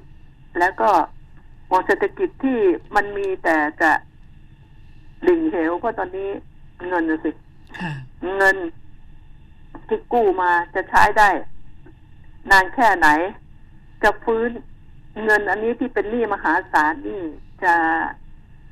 [0.60, 0.90] แล้วก็
[1.70, 2.60] มองเศรษฐกิจที่
[2.96, 3.92] มันมีแต่จะ
[5.28, 6.30] ดิ่งเหวเพราะตอนนี้
[6.88, 7.32] เงินน่ะสิ
[7.80, 7.92] ค่ะ
[8.38, 8.58] เงิน
[9.88, 11.30] ที่กู้มาจะใช้ได้
[12.52, 13.08] นานแค่ไหน
[14.04, 14.50] จะฟื้น
[15.24, 17.22] เงินอันนี้ที่เป็นหนี้มหาศาลนี่
[17.64, 17.74] จะ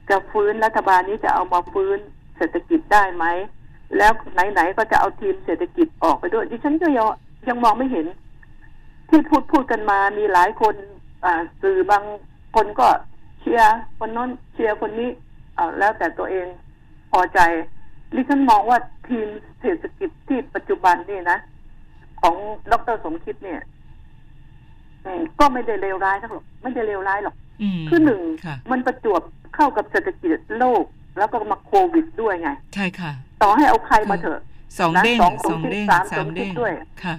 [0.10, 1.98] จะฟื้นรัฐบาลนี้จะเอามาฟื้น
[2.38, 3.26] เศรษฐกิจได้ไหม
[3.98, 7.06] แล้วไหนๆก็จะเอาทีมเศรษฐกิจออกไปด้วย ดิฉันก็ยัง
[7.48, 8.08] ยังมองไม่เห็น
[9.10, 10.76] ที่พูดพูดกันมามีหลายคน
[11.26, 12.04] อ่าสื่อบาง
[12.56, 12.88] คนก็
[13.40, 15.10] เชียร์คนน้นเชียร์คนนี้
[15.58, 16.48] อ่าแล้วแต่ตัวเอง
[17.12, 17.40] พอใจ
[18.16, 19.28] ดิฉันมองว่าทีม
[19.62, 21.38] เศรษฐกิจที่ปัจจุบันนี่นะ
[22.22, 22.36] ของ
[22.72, 23.62] ดรสมคิดเนี่ย
[25.40, 29.22] ก็ไม่ได้เลวร้ายทั้งหรอกไม่ได้เลวร้ายหรอกอืมคือหนึ่งค่ะมันประจวบ
[29.56, 30.84] เข้ากับเศรษฐกิจโลก
[31.18, 34.42] แล้วก็มาโควิดด้วยไง ใช่ค่ะ ต่อให้เอาใครมาเถอะ
[34.80, 37.16] สองนะเด้งสองสองสมคิดเด้งสามสามสมคิดเด้งด้วยค่ะ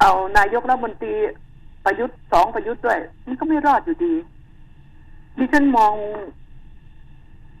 [0.00, 1.14] เอานายกรัฐมนตรี
[1.84, 4.14] ประยุทธ์สองประยุทธ์ด้วย มันก็ไม่รอดอยู่ดี
[5.38, 5.94] ดิฉันมอง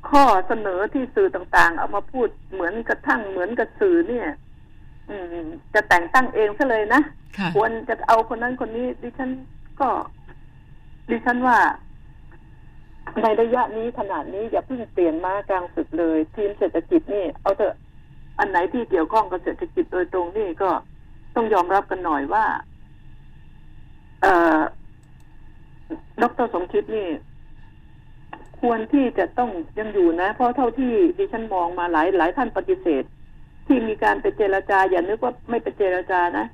[0.08, 4.45] ข้อเสนอที่สื่อต่างๆ เอามาพูดเหมือนกระทั่งเหมือนกับสื่อเนี่ยอืม
[5.74, 7.02] จะแต่งตั้งเองซะเลยนะ
[7.38, 9.30] ค่ะควรจะเอาคนนั้นคนนี้ดิฉัน
[9.80, 9.88] ก็
[11.10, 11.58] ดิฉันว่า
[13.22, 17.74] ในระยะนี้ขนาดนี้อย่าเพิ่งเปลี่ยนมากลางศึกเลย ทีมเศรษฐกิจนี่ เอาเถอะ
[18.38, 20.70] อันไหนที่เกี่ยวข้องกับเศรษฐกิจโดยตรงนี่ก็
[21.34, 22.44] ต้องยอมรับกันหน่อยว่า
[24.22, 24.58] เอ่อ
[26.22, 27.08] ดรสมคิดนี่
[28.60, 33.04] ควรที่จะต้องยังอยู่นะ เพราะเท่าที่ดิฉันมองมาหลายหลายท่านปฏิเสธ
[33.66, 36.46] ที่มีการไปเจรจา อย่านึกว่าไม่ไปเจรจานะ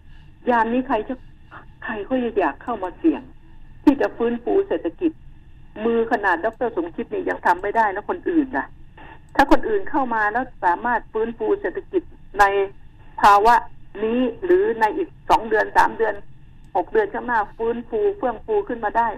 [0.51, 1.15] ยามนี้ใครจะ
[1.85, 3.23] ใครก็อยากเข้ามาเสี่ยง
[3.85, 5.13] ที่จะฟื้นฟูเศรษฐกิจ
[5.85, 8.67] มือขนาดดรสมคิดนี่ยังทำไม่ได้แล้วคนอื่นล่ะ
[9.35, 12.03] ถ้าคนอื่นเข้ามาแล้วสามารถฟื้นฟูเศรษฐกิจ
[12.41, 12.45] ใน
[13.21, 13.55] ภาวะ
[14.05, 16.15] นี้หรือในอีกสองเดือนสามเดือน
[16.77, 19.09] หกเดือนข้างหน้าฟื้นฟูเฟื่องฟูขึ้นมาได้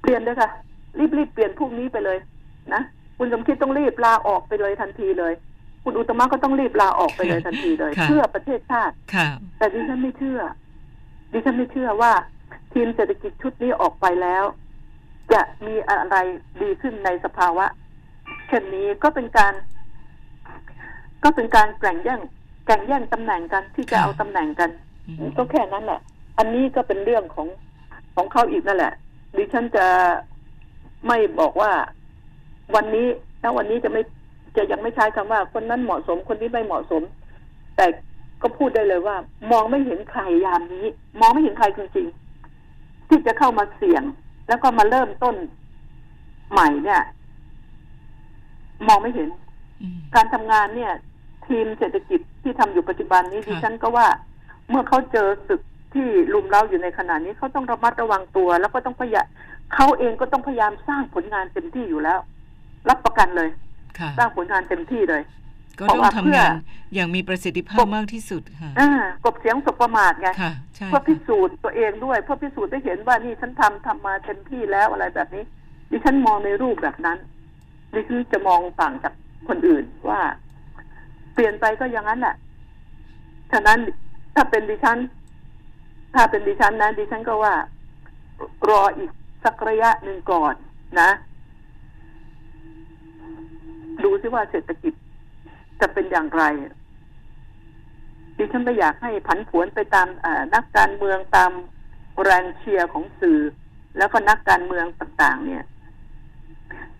[0.00, 0.50] เปลี่ยนเลยค่ะ
[0.98, 2.18] รีบรีบเปลี่ยนพวกนี้ไปเลย
[2.74, 2.82] นะ
[3.18, 5.32] คุณสมคิดต้องรีบลาออกไปเลยทันทีเลย
[5.84, 9.28] คุณอุตมะก็ต้องรีบลาออกไปเลยทันทีเลยค่ะเพื่อประเทศชาติค่ะ
[9.58, 10.40] แต่ดิฉันไม่เชื่อ
[11.32, 12.12] ดิฉันไม่เชื่อว่า
[12.72, 14.44] ทีมเศรษฐกิจชุดนี้ออกไปแล้ว
[15.32, 16.16] จะมีอะไร
[16.62, 17.66] ดีขึ้นในสภาวะ
[18.48, 19.54] เช่นนี้ก็เป็นการ
[21.24, 22.20] ก็เป็นการแข่งแย่ง
[22.66, 24.70] แข่งแย่งตำแหน่งกันที่จะค่ะเอาตำแหน่งกัน
[25.06, 26.00] อืมก็แค่นั้นแหละ
[26.38, 27.48] อันนี้ก็เป็นเรื่องของ
[28.16, 28.92] ของเขาอีกนั่นแหละ
[29.36, 29.86] ดิฉันจะ
[31.06, 31.72] ไม่บอกว่า
[32.74, 33.06] วันนี้
[33.42, 34.02] ถ้าวันนี้จะไม่
[34.56, 37.02] จะยังไม่ใช้คำว่า คนนั้นเหมาะสมคนนี้ไม่เหมาะสม
[37.76, 37.86] แต่
[38.42, 39.16] ก็พูดได้เลยว่า
[39.50, 40.86] มองไม่เห็นใครยามนี้
[41.20, 44.02] มองไม่เห็นใครจริงๆที่จะเข้ามาเสี่ยง
[44.48, 45.36] แล้วก็มาเริ่มต้น
[46.52, 47.02] ใหม่เนี่ย
[48.88, 49.28] มองไม่เห็น
[49.80, 50.92] อืมการทำงานเนี่ย
[51.46, 54.06] ทีมเศรษฐกิจที่ทำอยู่ปัจจุบันนี้ค่ะดิฉันก็ว่า
[54.68, 55.60] เมื่อเขาเจอศึก
[55.94, 59.26] ที่ลุมเล้าอยู่ในขณะนี้เขาต้องระมัดระวังตัว แล้วก็ต้องพยายาม
[59.74, 62.18] เขาเองก็ต้องพยายามสร้างผลงานเต็มที่อยู่แล้ว
[62.88, 63.63] รับประกันเลยค่ะ
[64.18, 65.22] สร้างผลงานเต็มที่เลย
[65.78, 66.54] ก็เพราะต้องว่าทำเพื่องาน
[66.94, 68.90] อย่างมีประสิทธิภาพมากที่สุดค่ะอ่า
[69.24, 75.44] กบเสียงสบประมาทไงค่ะใช่เพื่อพิค่ะสูจน์ตัวเองด้วยเพื่อพิสูจน์ได้เห็นว่านี่ฉันทำทำมาเต็มที่แล้วอะไรแบบนี้
[75.90, 77.18] ดิฉันมองในรูปแบบนั้น
[77.94, 79.14] ดิฉันจะมองต่างจาก
[79.48, 80.20] คนอื่นว่า
[81.34, 82.34] เปลี่ยนไปก็อย่างนั้นแหละ
[83.52, 83.78] ฉะนั้น
[84.34, 84.98] ถ้าเป็นดิฉัน
[86.14, 87.54] ถ้าเป็นดิฉันนะดิฉันก็ว่า
[88.68, 89.10] รออีก
[89.44, 90.54] สักระยะหนึ่งก่อน
[91.00, 91.33] นะดู
[94.24, 94.94] ซิว่าเศรษฐกิจ
[95.80, 96.44] จะเป็นอย่างไร
[98.36, 100.08] ดิฉันไม่อยากให้ผันผวนไปตาม
[100.54, 101.52] นักการเมืองตาม
[102.24, 103.40] แรงเชียร์ของสื่อ
[103.98, 105.64] แล้วก็นักการเมืองต่างๆ เนี่ย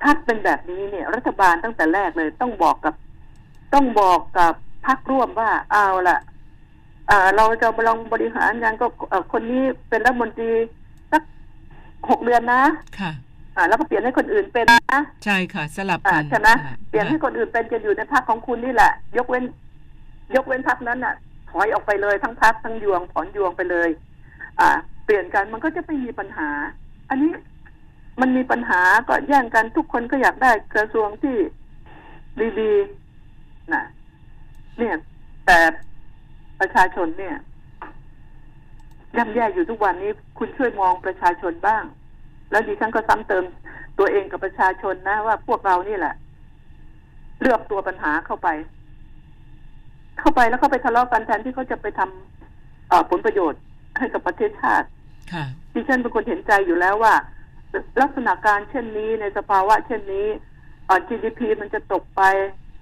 [0.03, 2.95] ถ้าเป็นแบบนี้เนี่ย รัฐบาลตั้งแต่แรกเลย ต้องบอกกับ
[3.75, 4.53] ต้องบอกกับ
[4.87, 6.19] พรรคร่วมว่าเอาละ
[7.37, 8.87] เราจะลองบริหารงานก็
[9.33, 10.51] คนนี้เป็นรัฐมนตรี
[11.13, 11.23] สัก
[12.11, 12.63] หกเดือนนะ
[13.01, 13.13] ค่ะ
[13.57, 19.45] อ่าแล้วก็เปลี่ยนให้คนอื่นเป็นนะใช่ค่ะ สลับอ่ากันใช่ไหมค่ะเปลี่ยนให้คนอื่นเป็นจะอยู่ในพรรคของคุณนี่แหละ ยกเว้น
[20.35, 21.15] ยกเว้นพรรคนั้นน่ะ
[21.51, 23.89] ถอยออกไปเลยทั้งพรรคทั้งยวงถอนยวงไปเลย
[24.61, 24.69] อ่า
[25.05, 26.49] เปลี่ยนกันมันก็จะไม่มีปัญหา
[27.11, 27.31] อันนี้
[28.21, 31.37] มันมีปัญหาก็แย่งกันทุกคนก็อยากได้กระทรวงที่
[32.61, 33.85] ดีๆนะ
[34.79, 34.95] เนี่ย
[35.47, 35.59] แต่
[36.61, 37.37] ประชาชนเนี่ย
[39.17, 41.85] ย่ำแย่อยู่ทุกวันนี้ คุณช่วยมองประชาชนบ้าง
[42.55, 43.45] แล้วดิฉันก็ซ้ำเติม
[43.99, 46.15] ตัวเองกับประชาชนนะว่าพวกเรานี่แหละ
[47.41, 48.49] เลือกตัวปัญหาเข้าไป
[50.19, 53.61] เข้าไปแล้วก็ไปทะเลาะกันแทนที่เขาจะไปทำเอ่อผลประโยชน์
[53.99, 54.87] ให้กับประเทศชาติ
[55.33, 55.45] ค่ะ
[55.75, 57.15] ดิฉันเป็นคนเห็นใจอยู่แล้วว่า
[58.01, 60.27] ลักษณะการเช่นนี้ในสภาวะ เช่นนี้
[60.87, 62.23] เอ่อ GDP มันจะตกไป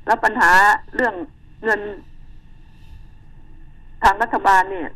[0.07, 0.51] แล้วปัญหา
[0.95, 1.14] เรื่อง
[1.64, 1.81] เงิน
[4.03, 4.89] ทางรัฐบาลเนี่ย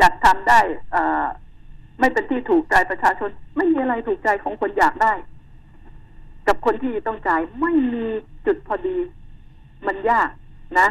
[0.00, 0.60] จัดทำได้
[0.92, 1.26] เอ่อ
[2.00, 5.12] ไม่เป็นที่ถูกใจประชาชน ไม่มีอะไรถูกใจของคนอยากได้
[6.48, 8.06] กับคนที่ต้องจ่ายไม่มี
[8.46, 8.96] จุดพอดี
[9.86, 10.28] มันยาก
[10.78, 10.88] นะ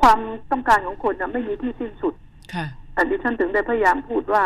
[0.00, 0.18] ความ
[0.50, 2.14] ต้องการของคนนะไม่มีที่สิ้นสุด
[2.54, 4.44] ค่ะแต่ดิฉันถึงได้พยายามพูดว่า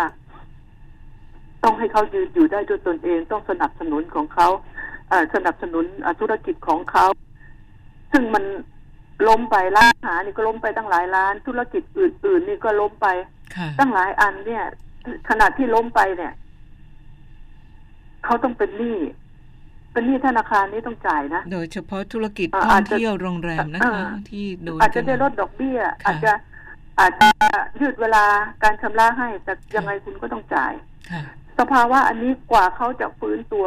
[1.64, 4.48] ต้องให้เขายืนอยู่ได้ด้วยตนเอง ต้องสนับสนุนของเขา
[5.08, 7.06] เอ่อสนับสนุนอะธุรกิจของเขา
[8.12, 8.44] ซึ่งมัน
[9.28, 13.08] ล้มไปร้านอาหารนี่ก็ล้มไปตั้งหลายร้าน ธุรกิจอื่น ๆ นี่ก็ล้มไป
[13.56, 14.64] ค่ะตั้งหลายอันเนี่ย
[15.28, 16.32] ขนาดที่ล้มไปเนี่ย
[18.24, 18.98] เขาต้องเป็นหนี้
[19.92, 26.32] เป็นหนี้ธนาคารนี่ต้องจ่ายนะ โดยเฉพาะธุรกิจอ่าท่องอาจจะเที่ยวโรงแรมนะอ่าคะ ที่โดนอาจจะกันได้ลดดอกเบี้ยค่ะอาจจะ
[27.00, 27.28] อาจจะ
[27.80, 28.24] ยืดเวลา
[28.62, 30.72] การชำระให้ แต่ยังไงคุณก็ต้องจ่าย
[31.10, 31.22] ค่ะ
[31.58, 33.66] สภาวะอันนี้กว่าเขาจะฟื้นตัว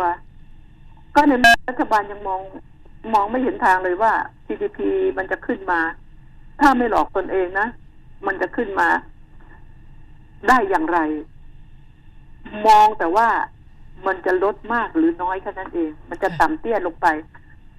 [1.16, 2.42] ก็ในเมื่อรัฐบาลยังมอง
[3.14, 4.12] มองไม่เห็นทางเลยว่า
[4.48, 4.80] GDP
[5.18, 5.80] มันจะขึ้นมา
[6.60, 7.68] ถ้าไม่หลอกตนเองนะ
[8.28, 8.88] มันจะขึ้นมา
[10.48, 11.00] ได้อย่างไร
[12.68, 13.28] มองแต่ว่า
[14.08, 17.08] มันจะลดมากหรือน้อยแค่นั้นเอง มันจะต่ำเตี้ยลงไป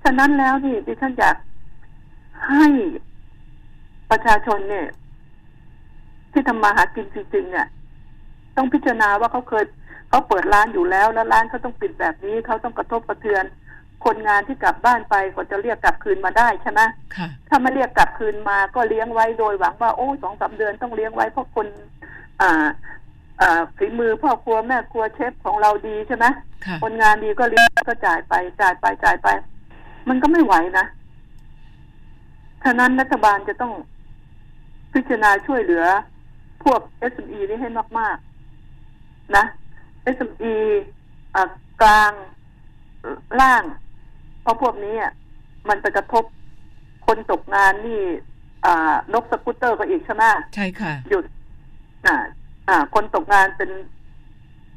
[0.02, 1.36] ฉะนั้นแล้วนี่ดิฉันอยาก
[2.48, 2.68] ให้
[4.10, 4.86] ประชาชนเนี่ย
[6.32, 7.66] ที่ทำมาหากินจริงๆเนี่ย
[8.56, 9.64] ต้องพิจารณาว่าเขาเคย
[10.08, 13.44] เขาเปิดร้านอยู่แล้ว แล้วร้านเขาต้องปิดแบบนี้เขาต้องกระทบกระเทือน
[14.04, 16.80] คนงานที่กลับบ้านไปก็จะเรียกกลับคืนมาได้ใช่ไหม
[17.16, 21.66] ค่ะถ้าไม่เรียกกลับคืนมาก็เลี้ยงไว้โดยหวังว่าโอ้สองสามเดือนต้องเลี้ยงไว้เพราะคน
[22.40, 22.52] อ่า
[23.40, 26.26] อ่าฝีมือพ่อครัวแม่ครัวเชฟของเราดีใช่ไหม
[26.66, 29.28] ค่ะคนงานดีก็เลี้ยงก็จ่ายไปจ่ายไปจ่ายไป
[30.08, 30.86] มันก็ไม่ไหวนะ
[32.64, 33.72] ฉะนั้นรัฐบาลจะต้อง
[34.92, 35.84] พิจารณาช่วยเหลือ
[36.64, 36.80] พวก
[37.12, 37.68] SME นี่ให้
[37.98, 38.16] มาก
[38.76, 39.44] ๆ นะ
[40.16, 40.54] SME
[41.34, 41.50] อ่า
[41.82, 42.12] กลาง
[43.40, 43.64] ล่าง
[44.42, 45.12] เพราะพวกนี้อะ
[45.68, 46.24] มันไปกระทบ
[47.06, 48.02] คนตกงานนี่
[48.66, 50.24] อ่านกสกูตเตอร์ก็อีกใช่ไหม
[50.54, 51.24] ใช่ค่ะหยุด
[52.06, 52.16] อ่า
[52.68, 53.70] อ่า คนตกงานเป็น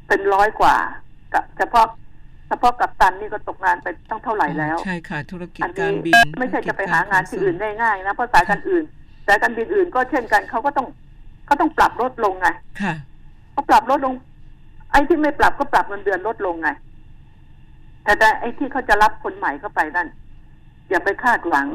[0.08, 0.76] เป็นร้อยกว่า
[1.34, 1.86] กับเฉพาะ
[2.48, 8.84] เฉพาะกับตันนี่ก็ตกงานไปตั้งเท่าไหร่แล้ว ใช่ค่ะ ธุรกิจอันการนี้บิน ไม่ใช่จะไปหางานที่ธุรกิจอื่นได้ง่ายนะเพราะสายการอื่น
[9.26, 10.86] สายการบินอื่นก็เช่นกันเขาก็ต้อง
[11.46, 12.48] เขาต้องปรับลดลงไง
[12.82, 12.94] ค่ะ
[13.52, 14.14] เขาปรับลดลง
[14.90, 16.68] ไอ้ที่ไม่ปรับก็ปรับเงินเดือนลดลงไง
[18.04, 20.08] แต่แต่ไอ้ที่เขาจะรับคนใหม่เข้าไปนั่น
[20.88, 21.66] อย่าไปคาดหวัง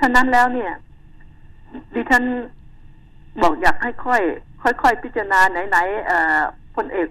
[0.00, 0.72] ฉะนั้นแล้วเนี่ย
[1.94, 2.24] ดิฉัน
[3.42, 4.22] บอกอยากให้ค่อย
[4.82, 6.40] ค่อยๆพิจารณาไหนๆเอ่อ
[6.76, 7.08] พลเอก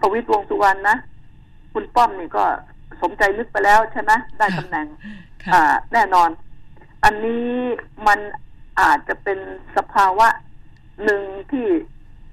[0.00, 0.96] ประวิตรวงษ์สุวรรณนะ
[1.72, 2.44] คุณป้อมนี่ก็
[3.02, 4.86] สมใจนึกไปแล้วใช่ไหมได้ตำแหน่ง
[5.44, 6.30] ค่ะอ่าแน่นอน
[7.04, 7.48] อันนี้
[8.06, 8.18] มัน
[8.80, 9.38] อาจจะเป็น
[9.76, 10.28] สภาวะ
[11.04, 11.66] หนึ่งที่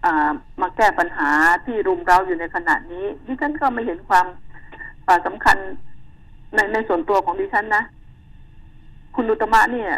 [0.05, 1.30] อ่ามาแก้ปัญหา
[1.65, 4.25] ที่รุมเร้าอยู่ในขณะนี้ดิฉันก็ไม่เห็นความ
[5.07, 5.57] อ่าสำคัญ
[6.55, 7.84] ในในส่วนตัวของดิฉันนะ
[9.15, 9.91] คุณอุตมะเนี่ย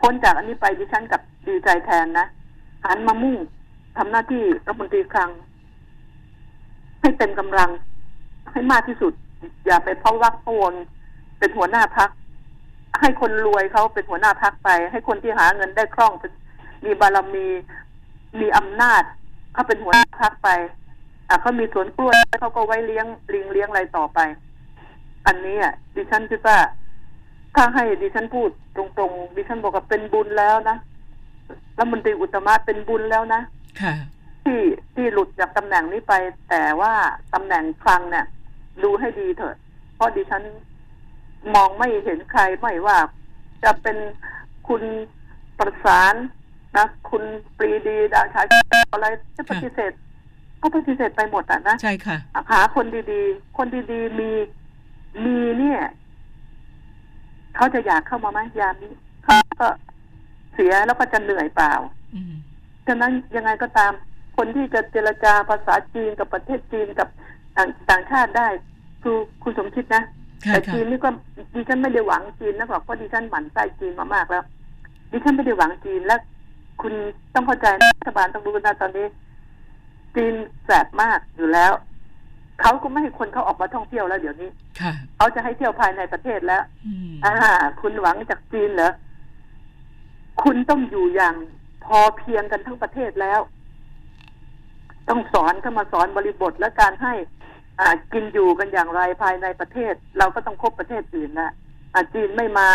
[0.00, 2.26] พ้นจากอันนี้ไปดิฉันกับดีใจแทนนะ
[2.84, 3.36] หันมามุ่ง
[3.96, 5.30] ทำหน้าที่รัฐมนตรีคลัง
[7.00, 7.70] ให้เต็มกำลัง
[8.52, 9.12] ให้มากที่สุด
[9.66, 10.74] อย่าไปเพราะวักพวน
[11.38, 12.10] เป็นหัวหน้าพัก
[13.00, 16.12] ให้คนรวยเขาเป็นหัวหน้าพักไป ให้คนที่หาเงินได้คล่อง
[16.84, 17.46] มีบารมี
[18.40, 19.02] มีอำนาจ
[19.52, 20.48] เขาเป็นหัวหน้าพักไป
[21.28, 24.18] อะเขามีสวนกล้วยเขาก็ไว้เลี้ยงลิงเลี้ยงอะไรต่อไป
[25.26, 26.58] อันนี้อะดิฉันคิดว่า
[27.54, 30.76] ถ้าให้ดิฉันพูดตรงๆ ดิฉันบอกว่าเป็นบุญแล้วนะ
[31.78, 33.40] รัฐมนตรีอุตตมะเป็นบุญแล้วนะ
[33.82, 33.94] ค่ะ
[34.44, 34.60] ที่
[34.94, 36.14] ที่หลุดจากตำแหน่งนี้ไป
[36.50, 36.92] แต่ว่า
[37.34, 38.26] ตำแหน่งคลังเนี่ย
[38.82, 39.56] ดูให้ดีเถอะ
[39.94, 40.42] เพราะดิฉัน
[41.54, 42.98] มองไม่เห็นใครไม่ว่า
[43.64, 43.96] จะเป็น
[44.68, 44.82] คุณ
[45.58, 46.14] ประสาน
[46.76, 47.22] นะคุณ
[47.58, 48.46] ปรีดีดาวชาย
[48.92, 49.92] อะไรจะปฏิเสธ
[50.62, 52.16] ก็ปฏิเสธไปหมดอะนะใช่ค่ะ
[52.52, 54.30] หาคนดีๆ คนดีๆมี
[55.24, 55.80] มีเนี่ย
[57.60, 58.92] เขาจะอยากเข้ามาไหมยามนี้
[59.24, 59.68] เขาก็
[60.54, 61.72] เสียแล้วก็จะเหนื่อยเปล่า
[62.14, 62.32] อืม
[62.86, 63.92] ฉะนั้นยังไงก็ตาม
[64.36, 67.08] คนที่จะเจรจาภาษาจีนกับประเทศจีนกับ
[67.56, 68.48] ต่างต่างชาติได้
[69.02, 70.02] คือคุณสมคิดนะ
[70.46, 71.10] ค่ะแต่ค่ะจีนนี่ก็
[71.54, 74.44] ดิฉันไม่ได้หวังจีนนะเพราะดิฉันหมั่นไส้จีนมามากแล้ว
[75.12, 76.16] ดิฉันไม่ได้หวังจีนและ
[76.82, 76.92] คุณ
[77.34, 79.06] ต้องเข้าใจนะรัฐบาลต้องรู้นะตอนนี้
[80.16, 80.34] จีน
[80.64, 81.72] แสบมากอยู่แล้ว
[82.60, 84.50] เขาก็ไม่ให้คนเขาออกมาท่องเที่ยวแล้วเดี๋ยวนี้
[84.80, 87.34] ค่ะเขาจะให้เที่ยวภายในประเทศแล้วอืมอ่า
[87.80, 88.92] คุณหวังจากจีนเหรอ
[90.42, 91.34] คุณต้องอยู่อย่าง
[91.84, 93.40] พอเพียงกันทั้งประเทศแล้ว
[95.08, 97.14] ต้องสอนเข้ามาสอนบริบทและการให้
[97.80, 101.50] อ่ากินอยู่กันอย่างไรภายในประเทศ เราก็ต้องคบประเทศอื่นนะ
[101.94, 102.68] อ่าจีนไม่มา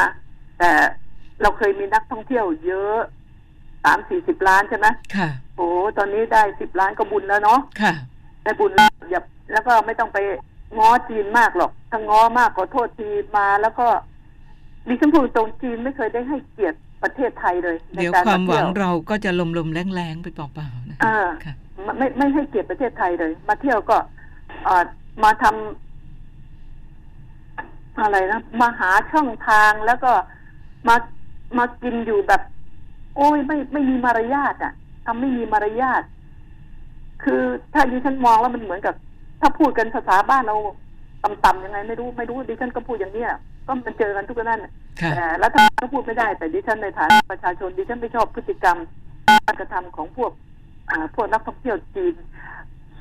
[0.60, 0.72] แต่
[1.42, 3.00] เราเคยมีนักท่องเที่ยวเยอะ
[3.84, 5.68] สามสี่สิบล้านใช่ไหมค่ะโอ้
[5.98, 7.94] ตอนนี้ได้สิบล้านก็บุญแล้วเนาะค่ะ
[8.46, 9.22] ได้บุญแล้วอย่า
[9.52, 10.18] แล้วก็ไม่ต้องไป
[10.78, 13.88] ง้อจีนมากหรอกถ้าง้อมากขอโทษทีมาแล้วก็
[14.88, 23.98] ดิฉันพูดตรงจีนไม่เคยได้ให้เกียรติปประเทศไทยเลยในเดี๋ยวการความหวังเที่ยเราก็จะลมๆแรงๆไปเปล่าๆนะเอคะอค่ะไม่ไม่ไม่ให้เกียรติประเทศไทยเลย มาเที่ยวก็
[24.64, 24.84] เอ่อ
[25.24, 30.12] มาทำอะไรนะมาหาช่องทางแล้วก็
[30.88, 30.96] มา
[31.58, 32.42] มากินอยู่แบบ
[33.16, 34.74] โอ้ยไม่ไม่มีมารยาทอะ
[35.06, 36.02] ทำไม่มีมารยาท
[37.26, 37.42] คือ
[37.74, 38.96] ถ้าดิฉันมองแล้วมันเหมือนกับ
[39.42, 40.56] ถ้าพูดกันภาษาบ้านเรา
[41.24, 43.32] ต่ำๆยังไงไม่รู้ไม่รู้ดิฉันก็พูดอย่างเนี้ย
[43.68, 44.72] ก็มันเจอกันทุกนั่นน่ะ
[45.02, 48.78] ค่ะแต่รัฐบาลก็พูดไม่ได้ แต่ดิฉันในฐานะประชาชนดิฉันไม่ชอบพฤติกรรม
[49.46, 50.32] การกระทำของพวก
[50.90, 52.16] อ่าพวกนักท่องเที่ยวจีน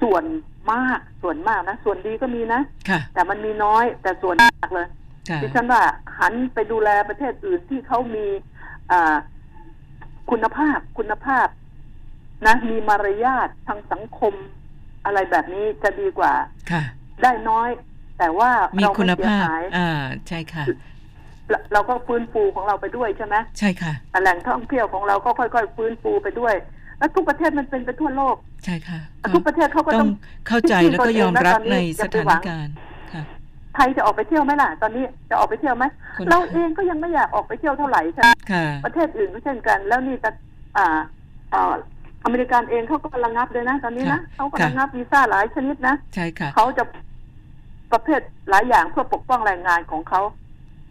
[0.03, 0.25] ส่วน
[0.73, 4.87] มากส่วนมากนะส่วนดีก็มีนะค่ะแต่มันมีน้อยแต่ส่วนมากเลย
[5.31, 5.83] ค่ะดิฉันว่า
[6.19, 8.27] หันไปดูแลประเทศอื่นที่เขามี
[8.93, 9.17] อ่า
[10.31, 11.47] คุณภาพคุณภาพ
[12.47, 14.35] นะมีมารยาททางสังคม
[15.05, 16.33] อะไรแบบนี้จะดีกว่า
[16.71, 16.83] ค่ะ
[17.23, 17.69] ได้น้อย
[18.19, 19.91] แต่ว่ามีเราคุณไเสียภาพหายอ่า
[20.29, 20.65] ใช่ค่ะ
[21.51, 26.55] เราเราก็ฟื้นฟูของเราไปด้วยใช่ไหมใช่ค่ะแหล่งท่องเที่ยวของเราก็ค่อยๆฟื้นฟูไปด้วย
[26.99, 29.01] แล้วทุกประเทศมันเป็นไปทั่วโลก ใช่ค่ะ
[29.35, 30.11] ทุกประเทศเขาก็ต้ต้อองง
[30.49, 32.75] เข้าใจแล้วก็ยอมรับในสถานอย่าไปหวังการณ์
[33.13, 33.23] ค่ะ
[33.75, 35.85] ไทยจะออกไปเที่ยวไหมล่ะ ตอนนี้จะออกไปเที่ยวไหม
[36.17, 40.31] คนเราเองก็ยังไม่อยากออกไปเที่ยวเท่าไหร่ใช่ไหมค่ะประเทศอื่นก็เช่นกัน แล้วนี่จะ
[40.77, 40.99] อ่า
[42.25, 46.85] อ่าอเมริกันเองเขาก็ระงับเลยนะตอนนี้นะค่ะเขาก็ค่ะระงับวีซ่าหลายชนิดนะใช่ค่ะเขาจะ
[47.93, 48.21] ประเภท
[48.51, 50.21] หลายอย่างเพื่อปกป้องแรงงานของเขา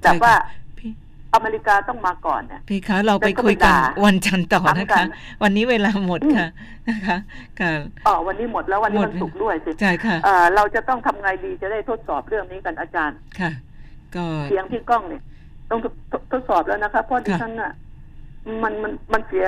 [0.02, 0.34] แต่ใช่ค่ะว่า
[0.78, 0.92] พี่
[1.36, 5.08] อเมริกาต้องมาก่อนเนี่ยพี่คะเราไปแล้วก็คุยกันไปด่าวันจันทร์ต่อนะถามกัคะน
[5.44, 6.48] วันนี้เวลาหมดค่ะ
[6.90, 7.18] นะคะ
[7.60, 7.72] ค่ะ
[8.08, 13.52] อ๋อวันนี้หมดแล้ววันนี้หมดวันศุกร์ด้วยสิใช่ค่ะเอ่อเราจะต้องทำไงดีจะได้ทดสอบเรื่องนี้กันอาจารย์ค่ะ
[14.16, 15.22] ก็เสียงที่กล้องเนี่ย
[15.70, 15.94] ต้องทด
[16.32, 17.72] ทดสอบแล้วนะคะเพราะดิค่ะฉันน่ะ
[18.64, 19.46] มันมันมันเสีย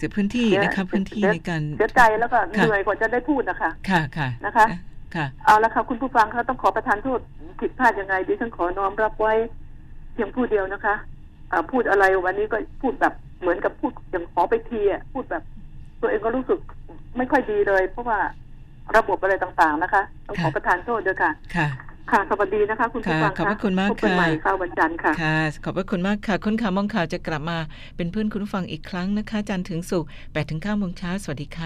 [0.00, 4.66] เสียพื้นที่นะคะพื้นที่เสียในการเสียใจแล้วก็ค่ะเหนื่อยกว่าจะได้พูดนะคะค่ะค่ะนะคะ
[5.14, 7.20] ค่ะเอาละค่ะคุณผู้ฟังคะต้องขอประทานโทษ
[7.60, 9.34] ผิดพลาดยังไงดิฉันขอน้อมรับไว้
[10.12, 10.94] เพียงผู้เดียวนะคะ
[11.52, 15.42] อ่าพูดอะไรวันนี้ก็พูดแบบเหมือนกับพูดอย่างขอไปทีอะพูดแบบ
[16.00, 16.58] ตัวเองก็รู้สึก
[17.16, 18.18] ไม่ค่อยดีเลย เพราะว่า
[18.96, 21.30] ระบบอะไรต่างๆนะคะ ต้องขอค่ะประทานโทษด้วยค่ะ
[22.12, 27.58] ค่ะค่ะสวัสดีนะคะ คุณผู้ค่ะฟังขอบพระคุณมากพบกันค่ะใหม่ค่ะวันจันทร์ค่ะค่ะ ขอบพระคุณมากค่ะค้นข่าวมองข่าวจะกลับมา
[27.96, 31.58] เป็นเพื่อนคุณผู้ฟังอีกครั้งนะคะ จันทร์ถึงศุกร์8ถึง9โมงเช้าสวัสดีค่ะ